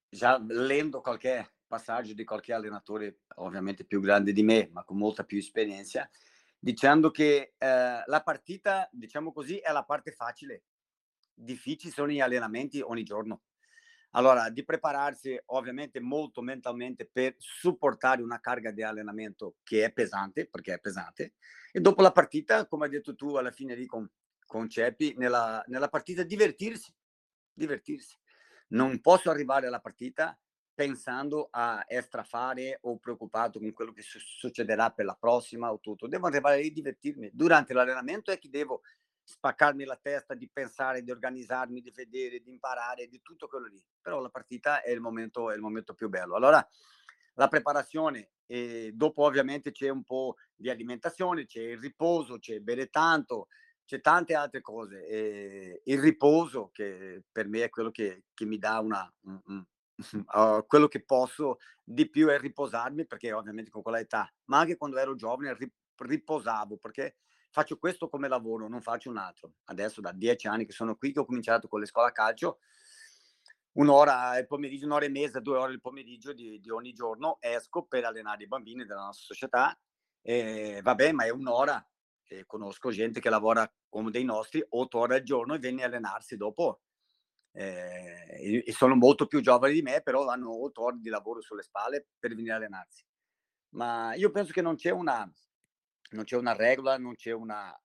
[0.09, 5.23] già lendo qualche passaggio di qualche allenatore, ovviamente più grande di me, ma con molta
[5.23, 6.09] più esperienza,
[6.59, 10.63] dicendo che eh, la partita, diciamo così, è la parte facile.
[11.33, 13.43] Difficili sono gli allenamenti ogni giorno.
[14.15, 20.47] Allora, di prepararsi ovviamente molto mentalmente per supportare una carica di allenamento che è pesante,
[20.47, 21.33] perché è pesante,
[21.71, 24.07] e dopo la partita, come hai detto tu alla fine lì con,
[24.45, 26.93] con Ceppi, nella, nella partita divertirsi,
[27.51, 28.15] divertirsi.
[28.69, 30.37] Non posso arrivare alla partita
[30.75, 36.07] pensando a estrafare o preoccupato con quello che su- succederà per la prossima o tutto.
[36.07, 37.31] Devo arrivare lì e divertirmi.
[37.33, 38.81] Durante l'allenamento è che devo
[39.23, 43.83] spaccarmi la testa di pensare, di organizzarmi, di vedere, di imparare, di tutto quello lì.
[44.01, 46.35] Però la partita è il momento, è il momento più bello.
[46.35, 46.65] Allora,
[47.35, 52.87] la preparazione e dopo ovviamente c'è un po' di alimentazione, c'è il riposo, c'è bere
[52.87, 53.47] tanto,
[53.85, 55.05] c'è tante altre cose.
[55.07, 59.65] E il riposo che per me è quello che, che mi dà una, un, un,
[60.33, 64.77] uh, quello che posso di più è riposarmi perché ovviamente con quella età, ma anche
[64.77, 65.55] quando ero giovane
[65.95, 67.15] riposavo perché
[67.53, 69.53] faccio questo come lavoro, non faccio un altro.
[69.65, 72.57] Adesso da dieci anni che sono qui, che ho cominciato con le scuole calcio,
[73.73, 77.83] un'ora il pomeriggio, un'ora e mezza, due ore il pomeriggio di, di ogni giorno esco
[77.85, 79.79] per allenare i bambini della nostra società.
[80.21, 81.87] E, vabbè, ma è un'ora.
[82.25, 85.85] E conosco gente che lavora come dei nostri, otto ore al giorno e viene a
[85.85, 86.81] allenarsi dopo.
[87.51, 91.61] Eh, e sono molto più giovani di me, però hanno otto ore di lavoro sulle
[91.61, 93.05] spalle per venire a allenarsi.
[93.75, 95.31] Ma io penso che non c'è una,
[96.13, 97.75] non c'è una regola, non c'è una,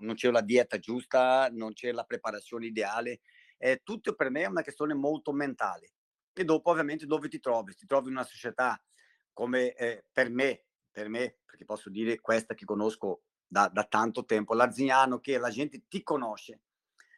[0.00, 3.20] non c'è una dieta giusta, non c'è la preparazione ideale.
[3.56, 5.92] È tutto per me è una questione molto mentale.
[6.32, 7.74] E dopo ovviamente dove ti trovi?
[7.74, 8.80] Ti trovi in una società
[9.32, 14.24] come eh, per me, per me, perché posso dire questa che conosco da, da tanto
[14.24, 16.62] tempo, l'Arzignano, che la gente ti conosce.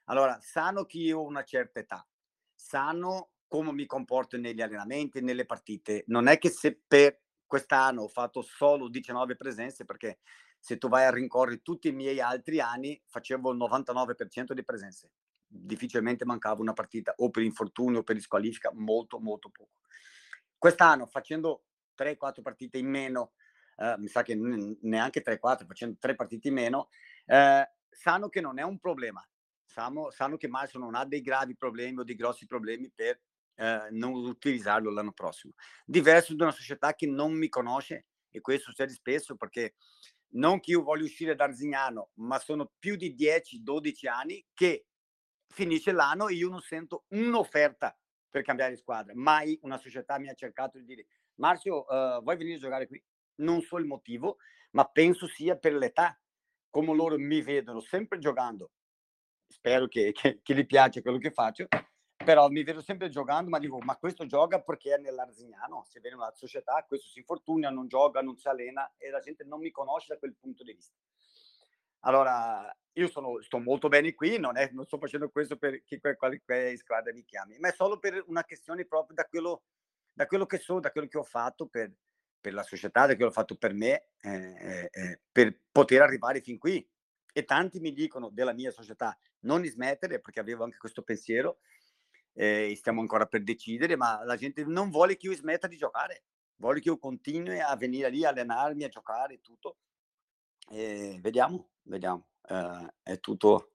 [0.04, 2.06] Allora, sanno che io ho una certa età,
[2.54, 6.04] sanno come mi comporto negli allenamenti, nelle partite.
[6.06, 7.21] Non è che se per
[7.52, 10.20] quest'anno ho fatto solo 19 presenze perché
[10.58, 15.10] se tu vai a rincorrere tutti i miei altri anni, facevo il 99% di presenze.
[15.46, 19.80] Difficilmente mancava una partita, o per infortunio o per squalifica, molto, molto poco.
[20.56, 23.32] Quest'anno, facendo 3-4 partite in meno,
[23.76, 26.88] eh, mi sa che neanche 3-4, facendo 3 partite in meno,
[27.26, 29.22] eh, sanno che non è un problema.
[29.66, 33.20] Sanno, sanno che Marcio non ha dei gravi problemi o dei grossi problemi per
[33.54, 35.54] eh, non utilizzarlo l'anno prossimo.
[35.84, 39.74] Diverso da una società che non mi conosce, e questo succede spesso perché
[40.34, 44.86] non che io voglio uscire da Arzignano, ma sono più di 10-12 anni che
[45.48, 47.96] finisce l'anno e io non sento un'offerta
[48.28, 49.12] per cambiare squadra.
[49.14, 53.02] Mai una società mi ha cercato di dire Marzio, uh, vuoi venire a giocare qui?
[53.36, 54.38] Non so il motivo,
[54.70, 56.18] ma penso sia per l'età.
[56.70, 58.70] Come loro mi vedono sempre giocando,
[59.46, 61.68] spero che, che, che gli piace quello che faccio,
[62.22, 66.16] però mi vedo sempre giocando, ma dico, ma questo gioca perché è nell'Arzignano, se viene
[66.16, 69.70] una società, questo si infortuna, non gioca, non si allena e la gente non mi
[69.70, 70.94] conosce da quel punto di vista.
[72.00, 76.76] Allora, io sono, sto molto bene qui, non, è, non sto facendo questo perché qualche
[76.76, 79.62] squadra mi chiami, ma è solo per una questione proprio da quello,
[80.12, 81.92] da quello che so, da quello che ho fatto per,
[82.40, 86.02] per la società, da quello che ho fatto per me, eh, eh, eh per poter
[86.02, 86.86] arrivare fin qui.
[87.34, 91.60] E tanti mi dicono della mia società non smettere, perché avevo anche questo pensiero,
[92.34, 96.24] eh, stiamo ancora per decidere, ma la gente non vuole che io smetta di giocare,
[96.56, 99.76] vuole che io continui a venire lì, a allenarmi, a giocare, tutto.
[100.70, 102.28] E vediamo, vediamo.
[102.48, 103.72] Eh, è tutto,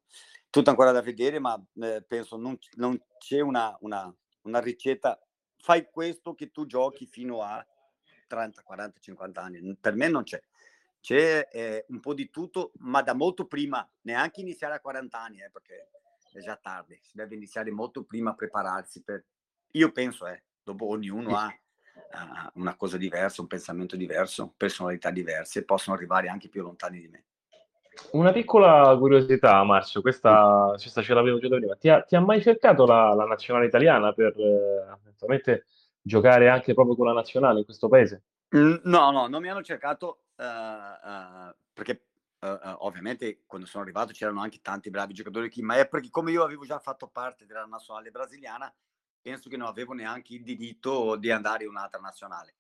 [0.49, 5.19] tutto ancora da vedere, ma eh, penso non, non c'è una, una, una ricetta.
[5.57, 7.65] Fai questo che tu giochi fino a
[8.27, 9.77] 30, 40, 50 anni.
[9.79, 10.41] Per me non c'è.
[10.99, 15.41] C'è eh, un po' di tutto, ma da molto prima, neanche iniziare a 40 anni,
[15.41, 15.89] eh, perché
[16.33, 19.25] è già tardi, si deve iniziare molto prima a prepararsi per...
[19.71, 25.65] Io penso, eh, dopo ognuno ha uh, una cosa diversa, un pensamento diverso, personalità diverse,
[25.65, 27.25] possono arrivare anche più lontani di me.
[28.11, 31.75] Una piccola curiosità, Marzio, questa, questa ce l'avevo già prima.
[31.75, 35.63] Ti ha, ti ha, mai cercato la, la nazionale italiana per eh,
[36.01, 38.23] giocare anche proprio con la nazionale in questo paese?
[38.49, 42.06] No, no, non mi hanno cercato uh, uh, perché
[42.53, 46.31] Uh, ovviamente quando sono arrivato c'erano anche tanti bravi giocatori qui, ma è perché come
[46.31, 48.73] io avevo già fatto parte della nazionale brasiliana,
[49.21, 52.55] penso che non avevo neanche il diritto di andare in un'altra nazionale.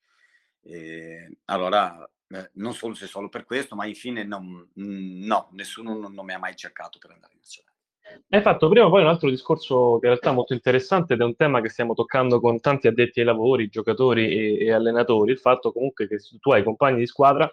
[0.61, 6.13] E, allora, eh, non solo se solo per questo, ma infine non, no, nessuno non,
[6.13, 7.75] non mi ha mai cercato per andare in nazionale.
[8.29, 11.23] Hai fatto prima poi un altro discorso che in realtà è molto interessante ed è
[11.23, 15.39] un tema che stiamo toccando con tanti addetti ai lavori, giocatori e, e allenatori, il
[15.39, 17.51] fatto comunque che tu hai compagni di squadra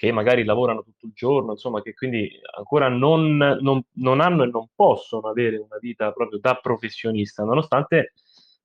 [0.00, 2.26] che magari lavorano tutto il giorno, insomma, che quindi
[2.56, 8.14] ancora non, non, non, hanno e non possono avere una vita proprio da professionista, nonostante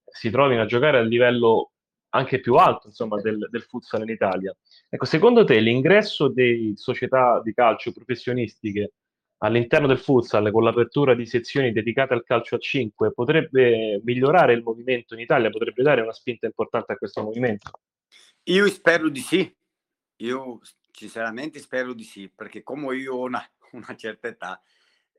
[0.06, 1.72] si trovino a giocare a livello
[2.12, 4.56] anche più alto, insomma, del, del futsal in Italia.
[4.90, 8.94] Ecco, secondo te l'ingresso di società di calcio professionistiche
[9.40, 14.64] all'interno del futsal con l'apertura di sezioni dedicate al calcio a 5 potrebbe migliorare il
[14.64, 17.72] movimento in Italia, potrebbe dare una spinta importante a questo movimento?
[18.44, 19.54] Io spero di sì.
[20.20, 20.62] Io
[20.98, 24.62] Sinceramente spero di sì, perché come io ho una, una certa età,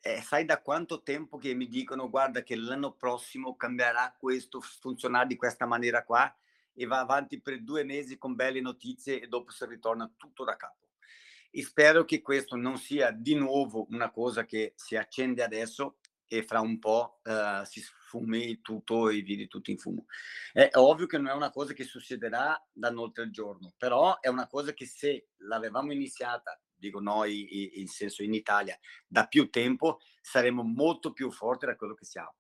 [0.01, 5.27] eh, sai da quanto tempo che mi dicono guarda che l'anno prossimo cambierà questo, funzionare
[5.27, 6.35] di questa maniera qua
[6.73, 10.57] e va avanti per due mesi con belle notizie e dopo si ritorna tutto da
[10.57, 10.93] capo.
[11.51, 15.99] E spero che questo non sia di nuovo una cosa che si accende adesso
[16.29, 20.07] e fra un po' uh, si sfumi tutto e vedi tutto in fumo.
[20.53, 24.29] È ovvio che non è una cosa che succederà da notte al giorno, però è
[24.29, 30.01] una cosa che se l'avevamo iniziata, dico noi in senso in Italia, da più tempo,
[30.21, 32.35] saremmo molto più forti da quello che siamo.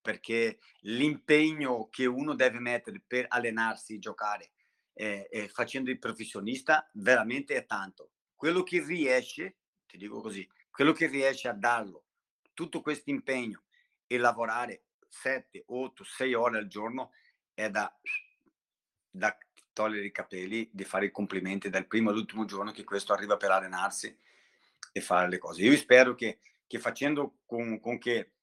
[0.00, 4.52] Perché l'impegno che uno deve mettere per allenarsi, giocare,
[4.94, 8.10] eh, eh, facendo il professionista, veramente è tanto.
[8.34, 12.06] Quello che riesce, ti dico così, quello che riesce a darlo
[12.62, 13.64] tutto questo impegno
[14.06, 17.10] e lavorare 7, 8, 6 ore al giorno
[17.54, 17.92] è da,
[19.10, 19.36] da
[19.72, 23.50] togliere i capelli, di fare i complimenti dal primo all'ultimo giorno che questo arriva per
[23.50, 24.16] allenarsi
[24.92, 25.62] e fare le cose.
[25.62, 26.38] Io spero che,
[26.68, 28.34] che facendo con, con che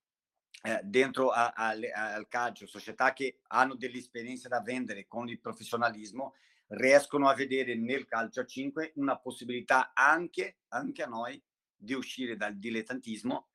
[0.64, 5.40] eh, dentro a, a, al calcio, società che hanno delle esperienze da vendere con il
[5.40, 6.36] professionalismo,
[6.68, 11.42] riescono a vedere nel calcio a 5 una possibilità anche, anche a noi
[11.74, 13.48] di uscire dal dilettantismo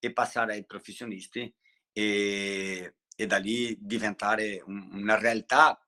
[0.00, 1.54] e passare ai professionisti
[1.92, 5.80] e, e da lì diventare un, una realtà,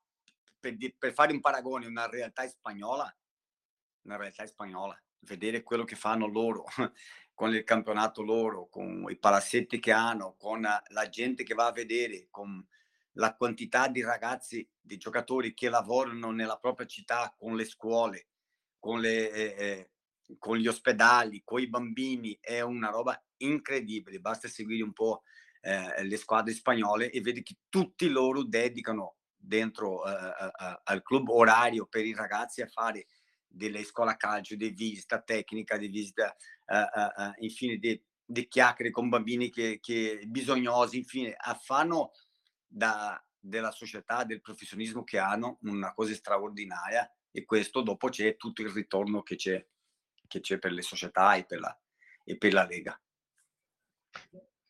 [0.60, 3.12] per, per, fare un paragone, una realtà spagnola,
[4.02, 6.66] una realtà spagnola, vedere quello che fanno loro
[7.34, 11.72] con il campionato loro, con i palazzetti che hanno, con la gente che va a
[11.72, 12.64] vedere, con
[13.16, 18.28] la quantità di ragazzi, di giocatori che lavorano nella propria città, con le scuole,
[18.78, 19.91] con le, eh, eh
[20.38, 24.20] con gli ospedali, con i bambini, è una roba incredibile.
[24.20, 25.22] Basta seguire un po'
[25.60, 31.28] eh, le squadre spagnole e vedi che tutti loro dedicano dentro eh, eh, al club
[31.28, 33.06] orario per i ragazzi a fare
[33.52, 36.34] delle scuole calcio, di visita tecnica, di visita,
[36.66, 38.02] eh, eh, eh, infine, di,
[38.48, 42.12] chiacchiere con bambini che, che bisognosi, infine, fanno
[42.66, 48.62] da, della società, del professionismo che hanno una cosa straordinaria e questo dopo c'è tutto
[48.62, 49.62] il ritorno che c'è,
[50.32, 51.78] che c'è per le società e per la,
[52.24, 52.98] e per la Lega.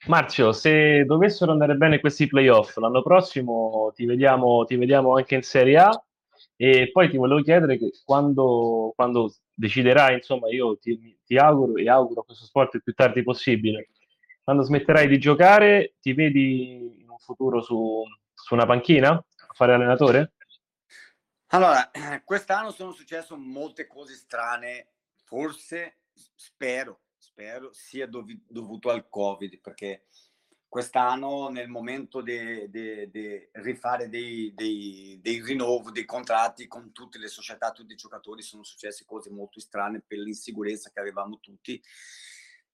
[0.07, 5.43] Marzio, se dovessero andare bene questi playoff l'anno prossimo ti vediamo, ti vediamo anche in
[5.43, 6.05] Serie A
[6.57, 11.89] e poi ti volevo chiedere che quando, quando deciderai, insomma, io ti, ti, auguro e
[11.89, 13.91] auguro questo sport il più tardi possibile,
[14.43, 18.03] quando smetterai di giocare, ti vedi in un futuro su,
[18.35, 20.33] su una panchina a fare allenatore?
[21.49, 21.91] Allora,
[22.25, 24.92] quest'anno sono successe molte cose strane,
[25.33, 26.01] forse,
[26.35, 30.05] spero, spero, sia dov- dovuto al Covid, perché
[30.69, 32.69] quest'anno nel momento di
[33.53, 38.63] rifare dei, dei, dei rinnovi, dei contratti con tutte le società, tutti i giocatori, sono
[38.63, 41.83] successe cose molto strane per l'insicurezza che avevamo tutti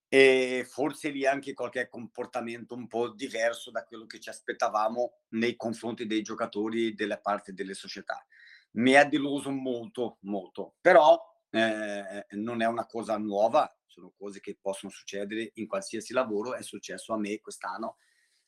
[0.08, 5.54] e forse lì anche qualche comportamento un po' diverso da quello che ci aspettavamo nei
[5.54, 8.26] confronti dei giocatori della parte delle società.
[8.72, 14.58] Mi ha deluso molto, molto, però eh, non è una cosa nuova, sono cose che
[14.60, 17.96] possono succedere in qualsiasi lavoro, è successo a me quest'anno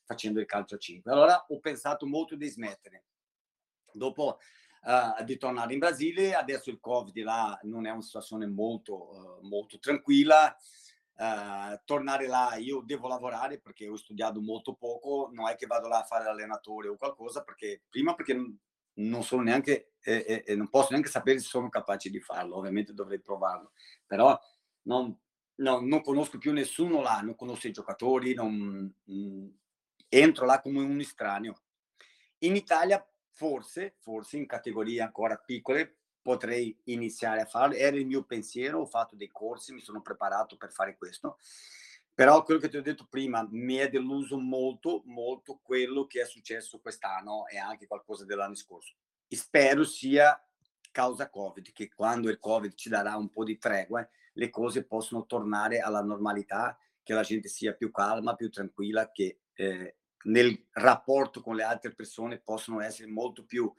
[0.03, 1.11] facendo il calcio a 5.
[1.11, 3.05] Allora ho pensato molto di smettere.
[3.93, 4.37] Dopo
[4.83, 9.47] uh, di tornare in Brasile, adesso il Covid là non è una situazione molto, uh,
[9.47, 10.55] molto tranquilla.
[11.13, 15.87] Uh, tornare là, io devo lavorare perché ho studiato molto poco, non è che vado
[15.87, 18.33] là a fare l'allenatore o qualcosa, perché prima perché
[18.95, 22.93] non sono neanche, eh, eh, non posso neanche sapere se sono capace di farlo, ovviamente
[22.93, 23.71] dovrei provarlo,
[24.05, 24.37] però
[24.83, 25.17] non,
[25.55, 28.53] no, non conosco più nessuno là, non conosco i giocatori, non,
[29.03, 29.47] mh, mm,
[30.09, 31.61] entro là come un estraneo.
[32.39, 38.23] In Italia forse, forse in categorie ancora piccole potrei iniziare a farlo, era il mio
[38.23, 41.39] pensiero, ho fatto dei corsi, mi sono preparato per fare questo,
[42.13, 46.25] però quello che ti ho detto prima mi è deluso molto, molto quello che è
[46.25, 48.95] successo quest'anno e anche qualcosa dell'anno scorso.
[49.27, 50.39] spero sia
[50.91, 55.25] causa Covid, che quando il Covid ci darà un po' di tregua, le cose possono
[55.25, 61.41] tornare alla normalità, che la gente sia più calma, più tranquilla, che eh, nel rapporto
[61.41, 63.71] con le altre persone possono essere molto più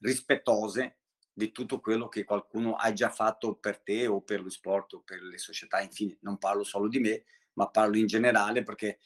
[0.00, 0.96] rispettose
[1.32, 5.02] di tutto quello che qualcuno ha già fatto per te o per lo sport o
[5.02, 5.80] per le società.
[5.80, 7.24] Infine, non parlo solo di me,
[7.54, 8.98] ma parlo in generale perché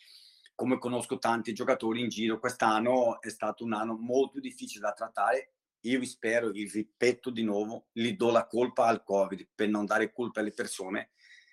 [0.54, 5.52] come conosco tanti giocatori in giro, quest'anno è stato un anno molto difficile da trattare.
[5.80, 9.84] Io vi spero, vi ripeto di nuovo, gli do la colpa al Covid per non
[9.84, 11.10] dare colpa alle persone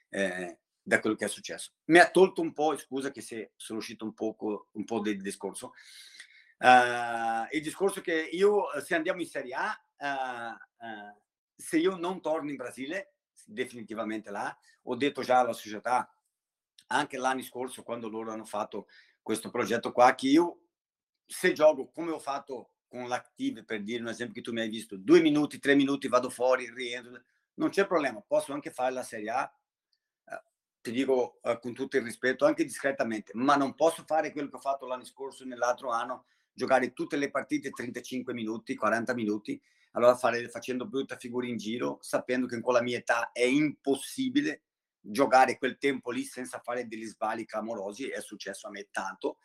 [0.09, 1.73] eh, da quello che è successo.
[1.85, 5.21] Mi ha tolto un po', scusa che se sono uscito un, poco, un po' del
[5.21, 5.73] discorso,
[6.59, 11.21] uh, il discorso che io, se andiamo in Serie A, uh, uh,
[11.55, 13.15] se io non torno in Brasile,
[13.45, 16.09] definitivamente là, ho detto già alla società,
[16.91, 18.87] anche l'anno scorso, quando loro hanno fatto
[19.21, 20.59] questo progetto qua, che io,
[21.25, 24.69] se gioco come ho fatto con l'Active, per dire un esempio che tu mi hai
[24.69, 27.21] visto, due minuti, tre minuti, vado fuori, rientro,
[27.55, 29.55] non c'è problema, posso anche fare la Serie A,
[30.81, 34.55] ti dico eh, con tutto il rispetto, anche discretamente, ma non posso fare quello che
[34.55, 39.61] ho fatto l'anno scorso, nell'altro anno, giocare tutte le partite 35 minuti, 40 minuti,
[39.91, 44.63] allora fare, facendo brutta figura in giro, sapendo che con la mia età è impossibile
[45.01, 49.39] giocare quel tempo lì senza fare degli sbagli clamorosi, è successo a me tanto,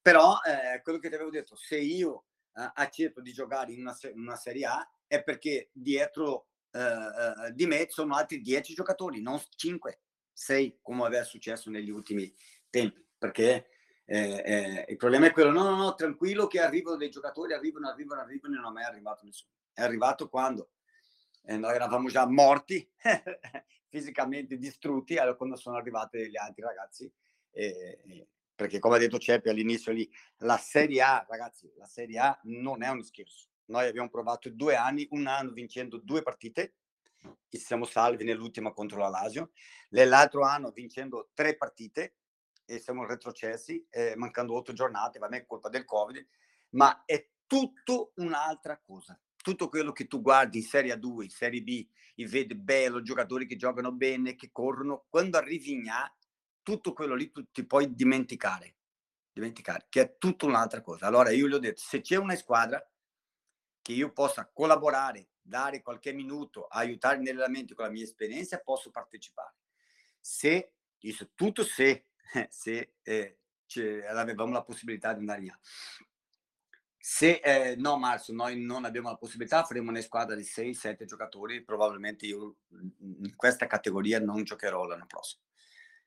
[0.00, 3.96] però eh, quello che ti avevo detto, se io eh, accetto di giocare in una,
[4.14, 9.40] una, Serie A è perché dietro eh, eh di me sono altri 10 giocatori, non
[9.56, 10.00] 5
[10.32, 12.34] sei come aveva successo negli ultimi
[12.70, 13.68] tempi, perché
[14.04, 17.88] eh, eh, il problema è quello, no, no, no, tranquillo che arrivano dei giocatori, arrivano,
[17.88, 19.52] arrivano, arrivano e non è mai arrivato nessuno.
[19.72, 20.70] È arrivato quando?
[21.44, 22.88] Eh, eravamo già morti,
[23.92, 27.12] fisicamente distrutti, allora quando sono arrivati gli altri ragazzi,
[28.54, 32.82] perché come ha detto Ceppi all'inizio lì, la Serie A, ragazzi, la Serie A non
[32.82, 33.48] è un scherzo.
[33.66, 36.76] Noi abbiamo provato due anni, un anno vincendo due partite,
[37.50, 39.52] e siamo salvi nell'ultima contro la Lazio.
[39.90, 42.16] L'altro anno vincendo tre partite
[42.64, 46.26] e siamo retrocessi, eh, mancando otto giornate, va bene, colpa del Covid,
[46.70, 49.20] ma è tutto un'altra cosa.
[49.42, 53.46] Tutto quello che tu guardi in Serie A2, in Serie B, e vedi bello, giocatori
[53.46, 56.10] che giocano bene, che corrono, quando arrivi in A,
[56.62, 58.76] tutto quello lì tu ti puoi dimenticare,
[59.32, 61.06] dimenticare, che è tutta un'altra cosa.
[61.06, 62.82] Allora io gli ho detto, se c'è una squadra
[63.82, 68.90] che io possa collaborare dare qualche minuto, aiutare negli allenamenti con la mia esperienza, posso
[68.90, 69.56] partecipare.
[70.20, 70.74] Se,
[71.34, 72.06] tutto se,
[72.48, 73.38] se eh,
[74.08, 75.58] avevamo la possibilità di andare via.
[77.04, 81.64] Se eh, no, Marzo, noi non abbiamo la possibilità, faremo una squadra di 6-7 giocatori.
[81.64, 82.58] Probabilmente io
[83.00, 85.42] in questa categoria non giocherò l'anno prossimo.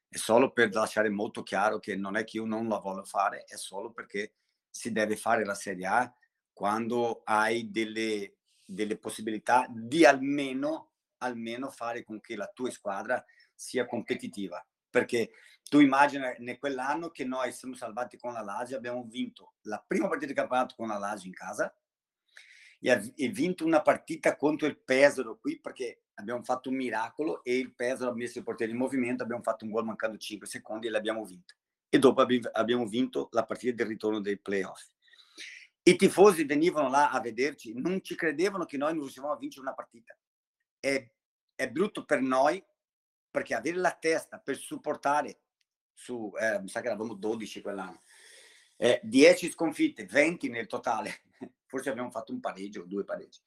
[0.07, 3.43] È solo per lasciare molto chiaro che non è che io non la voglio fare,
[3.43, 4.35] è solo perché
[4.69, 6.15] si deve fare la Serie A
[6.53, 13.21] quando hai delle, delle possibilità di almeno, almeno fare con che la tua squadra
[13.53, 14.65] sia competitiva.
[14.89, 15.29] Perché
[15.69, 20.07] tu immagina in quell'anno che noi siamo salvati con la Lazio, abbiamo vinto la prima
[20.07, 21.75] partita di campionato con la Lazio in casa
[22.79, 27.57] e, e vinto una partita contro il Pesaro qui perché abbiamo fatto un miracolo e
[27.57, 30.87] il Pesaro ha messo il portiere in movimento, abbiamo fatto un gol mancando 5 secondi
[30.87, 31.55] e l'abbiamo vinto.
[31.89, 34.83] E dopo abbiamo vinto la partita del ritorno dei playoff.
[35.81, 39.65] I tifosi venivano là a vederci, non ci credevano che noi non riuscivamo a vincere
[39.65, 40.17] una partita.
[40.79, 41.11] È,
[41.55, 42.63] è brutto per noi
[43.29, 45.41] perché avere la testa per supportare
[45.95, 48.01] su, eh, mi sa che eravamo 12 quell'anno,
[48.75, 51.21] eh, 10 sconfitte, 20 nel totale,
[51.65, 53.39] forse abbiamo fatto un pareggio o due pareggi,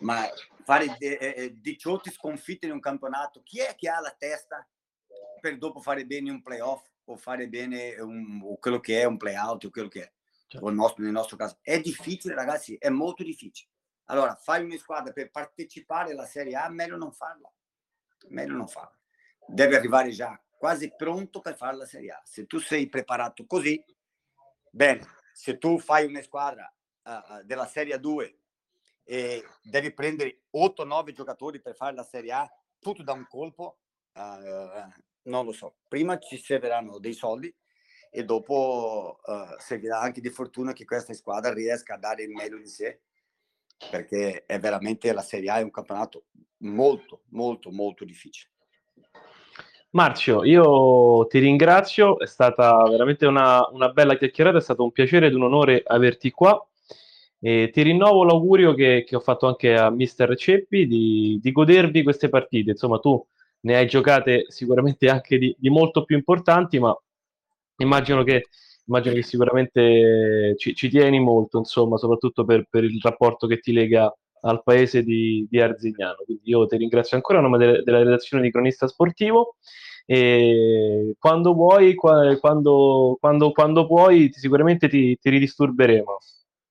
[0.00, 0.26] ma
[0.64, 4.66] fare eh, 18 eh, sconfitte in un campionato, chi è che ha la testa
[5.40, 9.16] per dopo fare bene un playoff o fare bene un, o quello che è un
[9.16, 10.12] playout o quello che è,
[10.48, 10.70] certo.
[10.70, 11.58] nostro, nel nostro caso?
[11.60, 13.70] È difficile ragazzi, è molto difficile.
[14.06, 17.52] Allora, fai una squadra per partecipare alla Serie A, meglio non farla.
[18.28, 18.96] Meglio non farla.
[19.46, 22.20] Deve arrivare già quasi pronto per fare la Serie A.
[22.24, 23.80] Se tu sei preparato così,
[24.68, 25.06] bene.
[25.32, 26.68] Se tu fai una squadra
[27.04, 28.38] uh, della Serie 2
[29.04, 33.78] e devi prendere 8-9 giocatori per fare la Serie A, tutto da un colpo,
[34.14, 34.90] uh,
[35.22, 35.76] non lo so.
[35.86, 37.54] Prima ci serviranno dei soldi
[38.10, 42.58] e dopo uh, servirà anche di fortuna che questa squadra riesca a dare il meglio
[42.58, 43.02] di sé
[43.88, 46.24] perché è veramente la Serie A è un campionato
[46.58, 48.54] molto molto molto difficile
[49.96, 55.28] Marzio, io ti ringrazio, è stata veramente una, una bella chiacchierata, è stato un piacere
[55.28, 56.62] ed un onore averti qua.
[57.40, 62.02] E ti rinnovo l'augurio che, che ho fatto anche a Mister Ceppi di, di, godervi
[62.02, 62.72] queste partite.
[62.72, 63.26] Insomma, tu
[63.60, 66.94] ne hai giocate sicuramente anche di, di molto più importanti, ma
[67.78, 68.48] immagino che,
[68.84, 73.72] immagino che sicuramente ci, ci, tieni molto, insomma, soprattutto per, per, il rapporto che ti
[73.72, 76.16] lega al paese di, di Arzignano.
[76.22, 79.56] Quindi io ti ringrazio ancora a nome de, della redazione di Cronista Sportivo
[80.08, 86.18] e quando vuoi, quando, quando, quando puoi, sicuramente ti, ti ridisturberemo.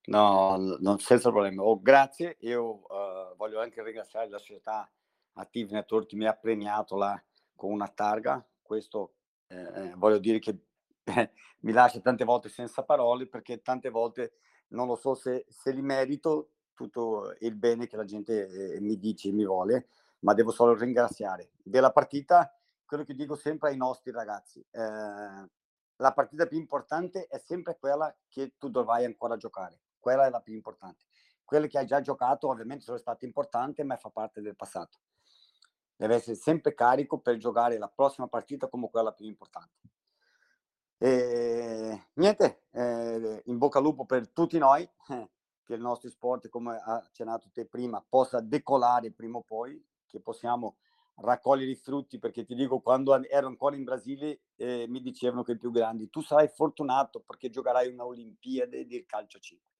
[0.05, 1.57] No, non, senza problemi.
[1.57, 2.37] Oh, grazie.
[2.41, 4.89] Io uh, voglio anche ringraziare la società
[5.33, 7.21] Active Network che mi ha premiato là
[7.55, 8.43] con una targa.
[8.61, 9.15] Questo
[9.47, 10.57] eh, eh voglio dire che
[11.03, 11.31] eh,
[11.61, 14.35] mi lascia tante volte senza parole perché tante volte
[14.69, 18.97] non lo so se, se li merito tutto il bene che la gente eh, mi
[18.97, 19.87] dice e mi vuole,
[20.19, 21.49] ma devo solo ringraziare.
[21.61, 22.55] Della partita
[22.85, 25.49] quello che dico sempre ai nostri ragazzi, eh,
[25.97, 30.41] la partita più importante è sempre quella che tu dovrai ancora giocare, quella è la
[30.41, 31.05] più importante.
[31.43, 34.99] Quelle che hai già giocato ovviamente sono state importanti, ma fa parte del passato.
[35.95, 39.77] Deve essere sempre carico per giocare la prossima partita come quella più importante.
[40.97, 45.29] E, niente, eh, in bocca al lupo per tutti noi, eh,
[45.63, 50.19] che il nostro sport, come ha accennato te prima, possa decolare prima o poi, che
[50.19, 50.77] possiamo
[51.15, 55.53] raccogliere i frutti perché ti dico quando ero ancora in Brasile eh, mi dicevano che
[55.53, 59.73] i più grandi tu sarai fortunato perché giocherai una Olimpiade del calcio 5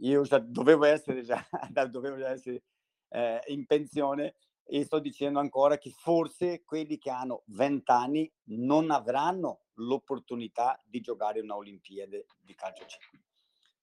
[0.00, 1.42] io già dovevo essere già
[1.88, 2.62] dovevo già essere
[3.08, 8.90] eh, in pensione e sto dicendo ancora che forse quelli che hanno 20 anni non
[8.90, 13.20] avranno l'opportunità di giocare una Olimpiade di calcio 5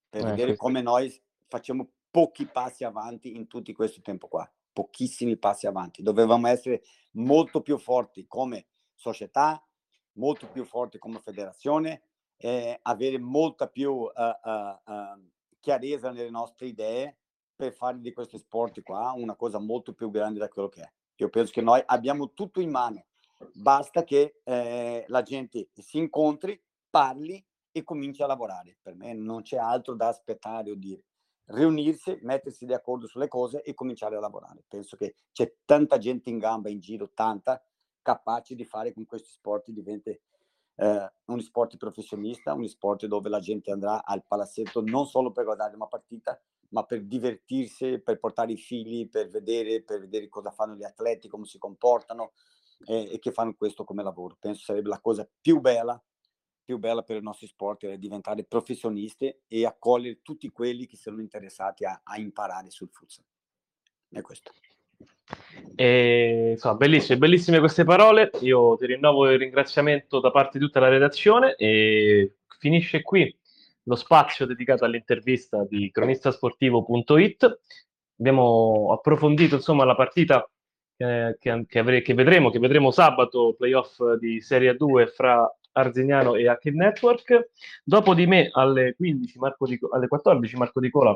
[0.09, 0.63] per eh, vedere questo.
[0.63, 6.01] come noi facciamo pochi passi avanti in tutto questo tempo qua pochissimi passi avanti.
[6.01, 9.63] Dovevamo essere molto più forti come società,
[10.13, 12.01] molto più forti come federazione,
[12.37, 17.17] eh, avere molta più uh, uh, uh, chiarezza nelle nostre idee
[17.55, 20.91] per fare di questi sport qua una cosa molto più grande da quello che è.
[21.17, 23.05] Io penso che noi abbiamo tutto in mano,
[23.53, 28.77] basta che eh, la gente si incontri, parli e cominci a lavorare.
[28.81, 31.05] Per me non c'è altro da aspettare o dire
[31.45, 34.63] riunirsi, mettersi d'accordo sulle cose e cominciare a lavorare.
[34.67, 37.63] Penso che c'è tanta gente in gamba in giro, tanta,
[38.01, 40.19] capace di fare con questi sport diventi
[40.75, 45.45] eh, un sport professionista, un sport dove la gente andrà al palazzetto non solo per
[45.45, 46.39] guardare una partita,
[46.69, 51.27] ma per divertirsi, per portare i figli, per vedere, per vedere cosa fanno gli atleti,
[51.27, 52.31] come si comportano
[52.87, 54.35] eh, e che fanno questo come lavoro.
[54.39, 56.01] Penso sarebbe la cosa più bella
[56.63, 61.21] più bella per i nostri sport è diventare professionisti e accogliere tutti quelli che sono
[61.21, 63.23] interessati a, a imparare sul futsal.
[64.09, 64.51] è questo.
[65.75, 68.31] E, insomma, bellissime, bellissime queste parole.
[68.41, 73.35] Io ti rinnovo il ringraziamento da parte di tutta la redazione e finisce qui
[73.83, 77.59] lo spazio dedicato all'intervista di cronistasportivo.it.
[78.19, 80.47] Abbiamo approfondito insomma la partita
[80.97, 85.51] eh, che, che, avre- che, vedremo, che vedremo sabato, playoff di Serie A 2 fra
[85.73, 87.49] Arzignano e Hackett Network.
[87.83, 91.15] Dopo di me alle, 15, Marco di, alle 14 Marco Di Cola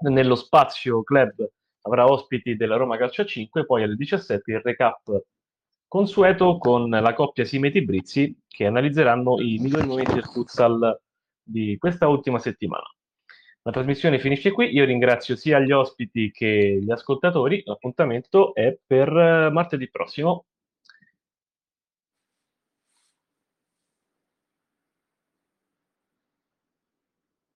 [0.00, 1.34] nello spazio club
[1.82, 5.22] avrà ospiti della Roma Calcio 5, poi alle 17 il recap
[5.88, 11.00] consueto con la coppia Simeti Brizzi che analizzeranno i migliori momenti del futsal
[11.42, 12.84] di questa ultima settimana.
[13.62, 19.50] La trasmissione finisce qui, io ringrazio sia gli ospiti che gli ascoltatori, l'appuntamento è per
[19.50, 20.46] martedì prossimo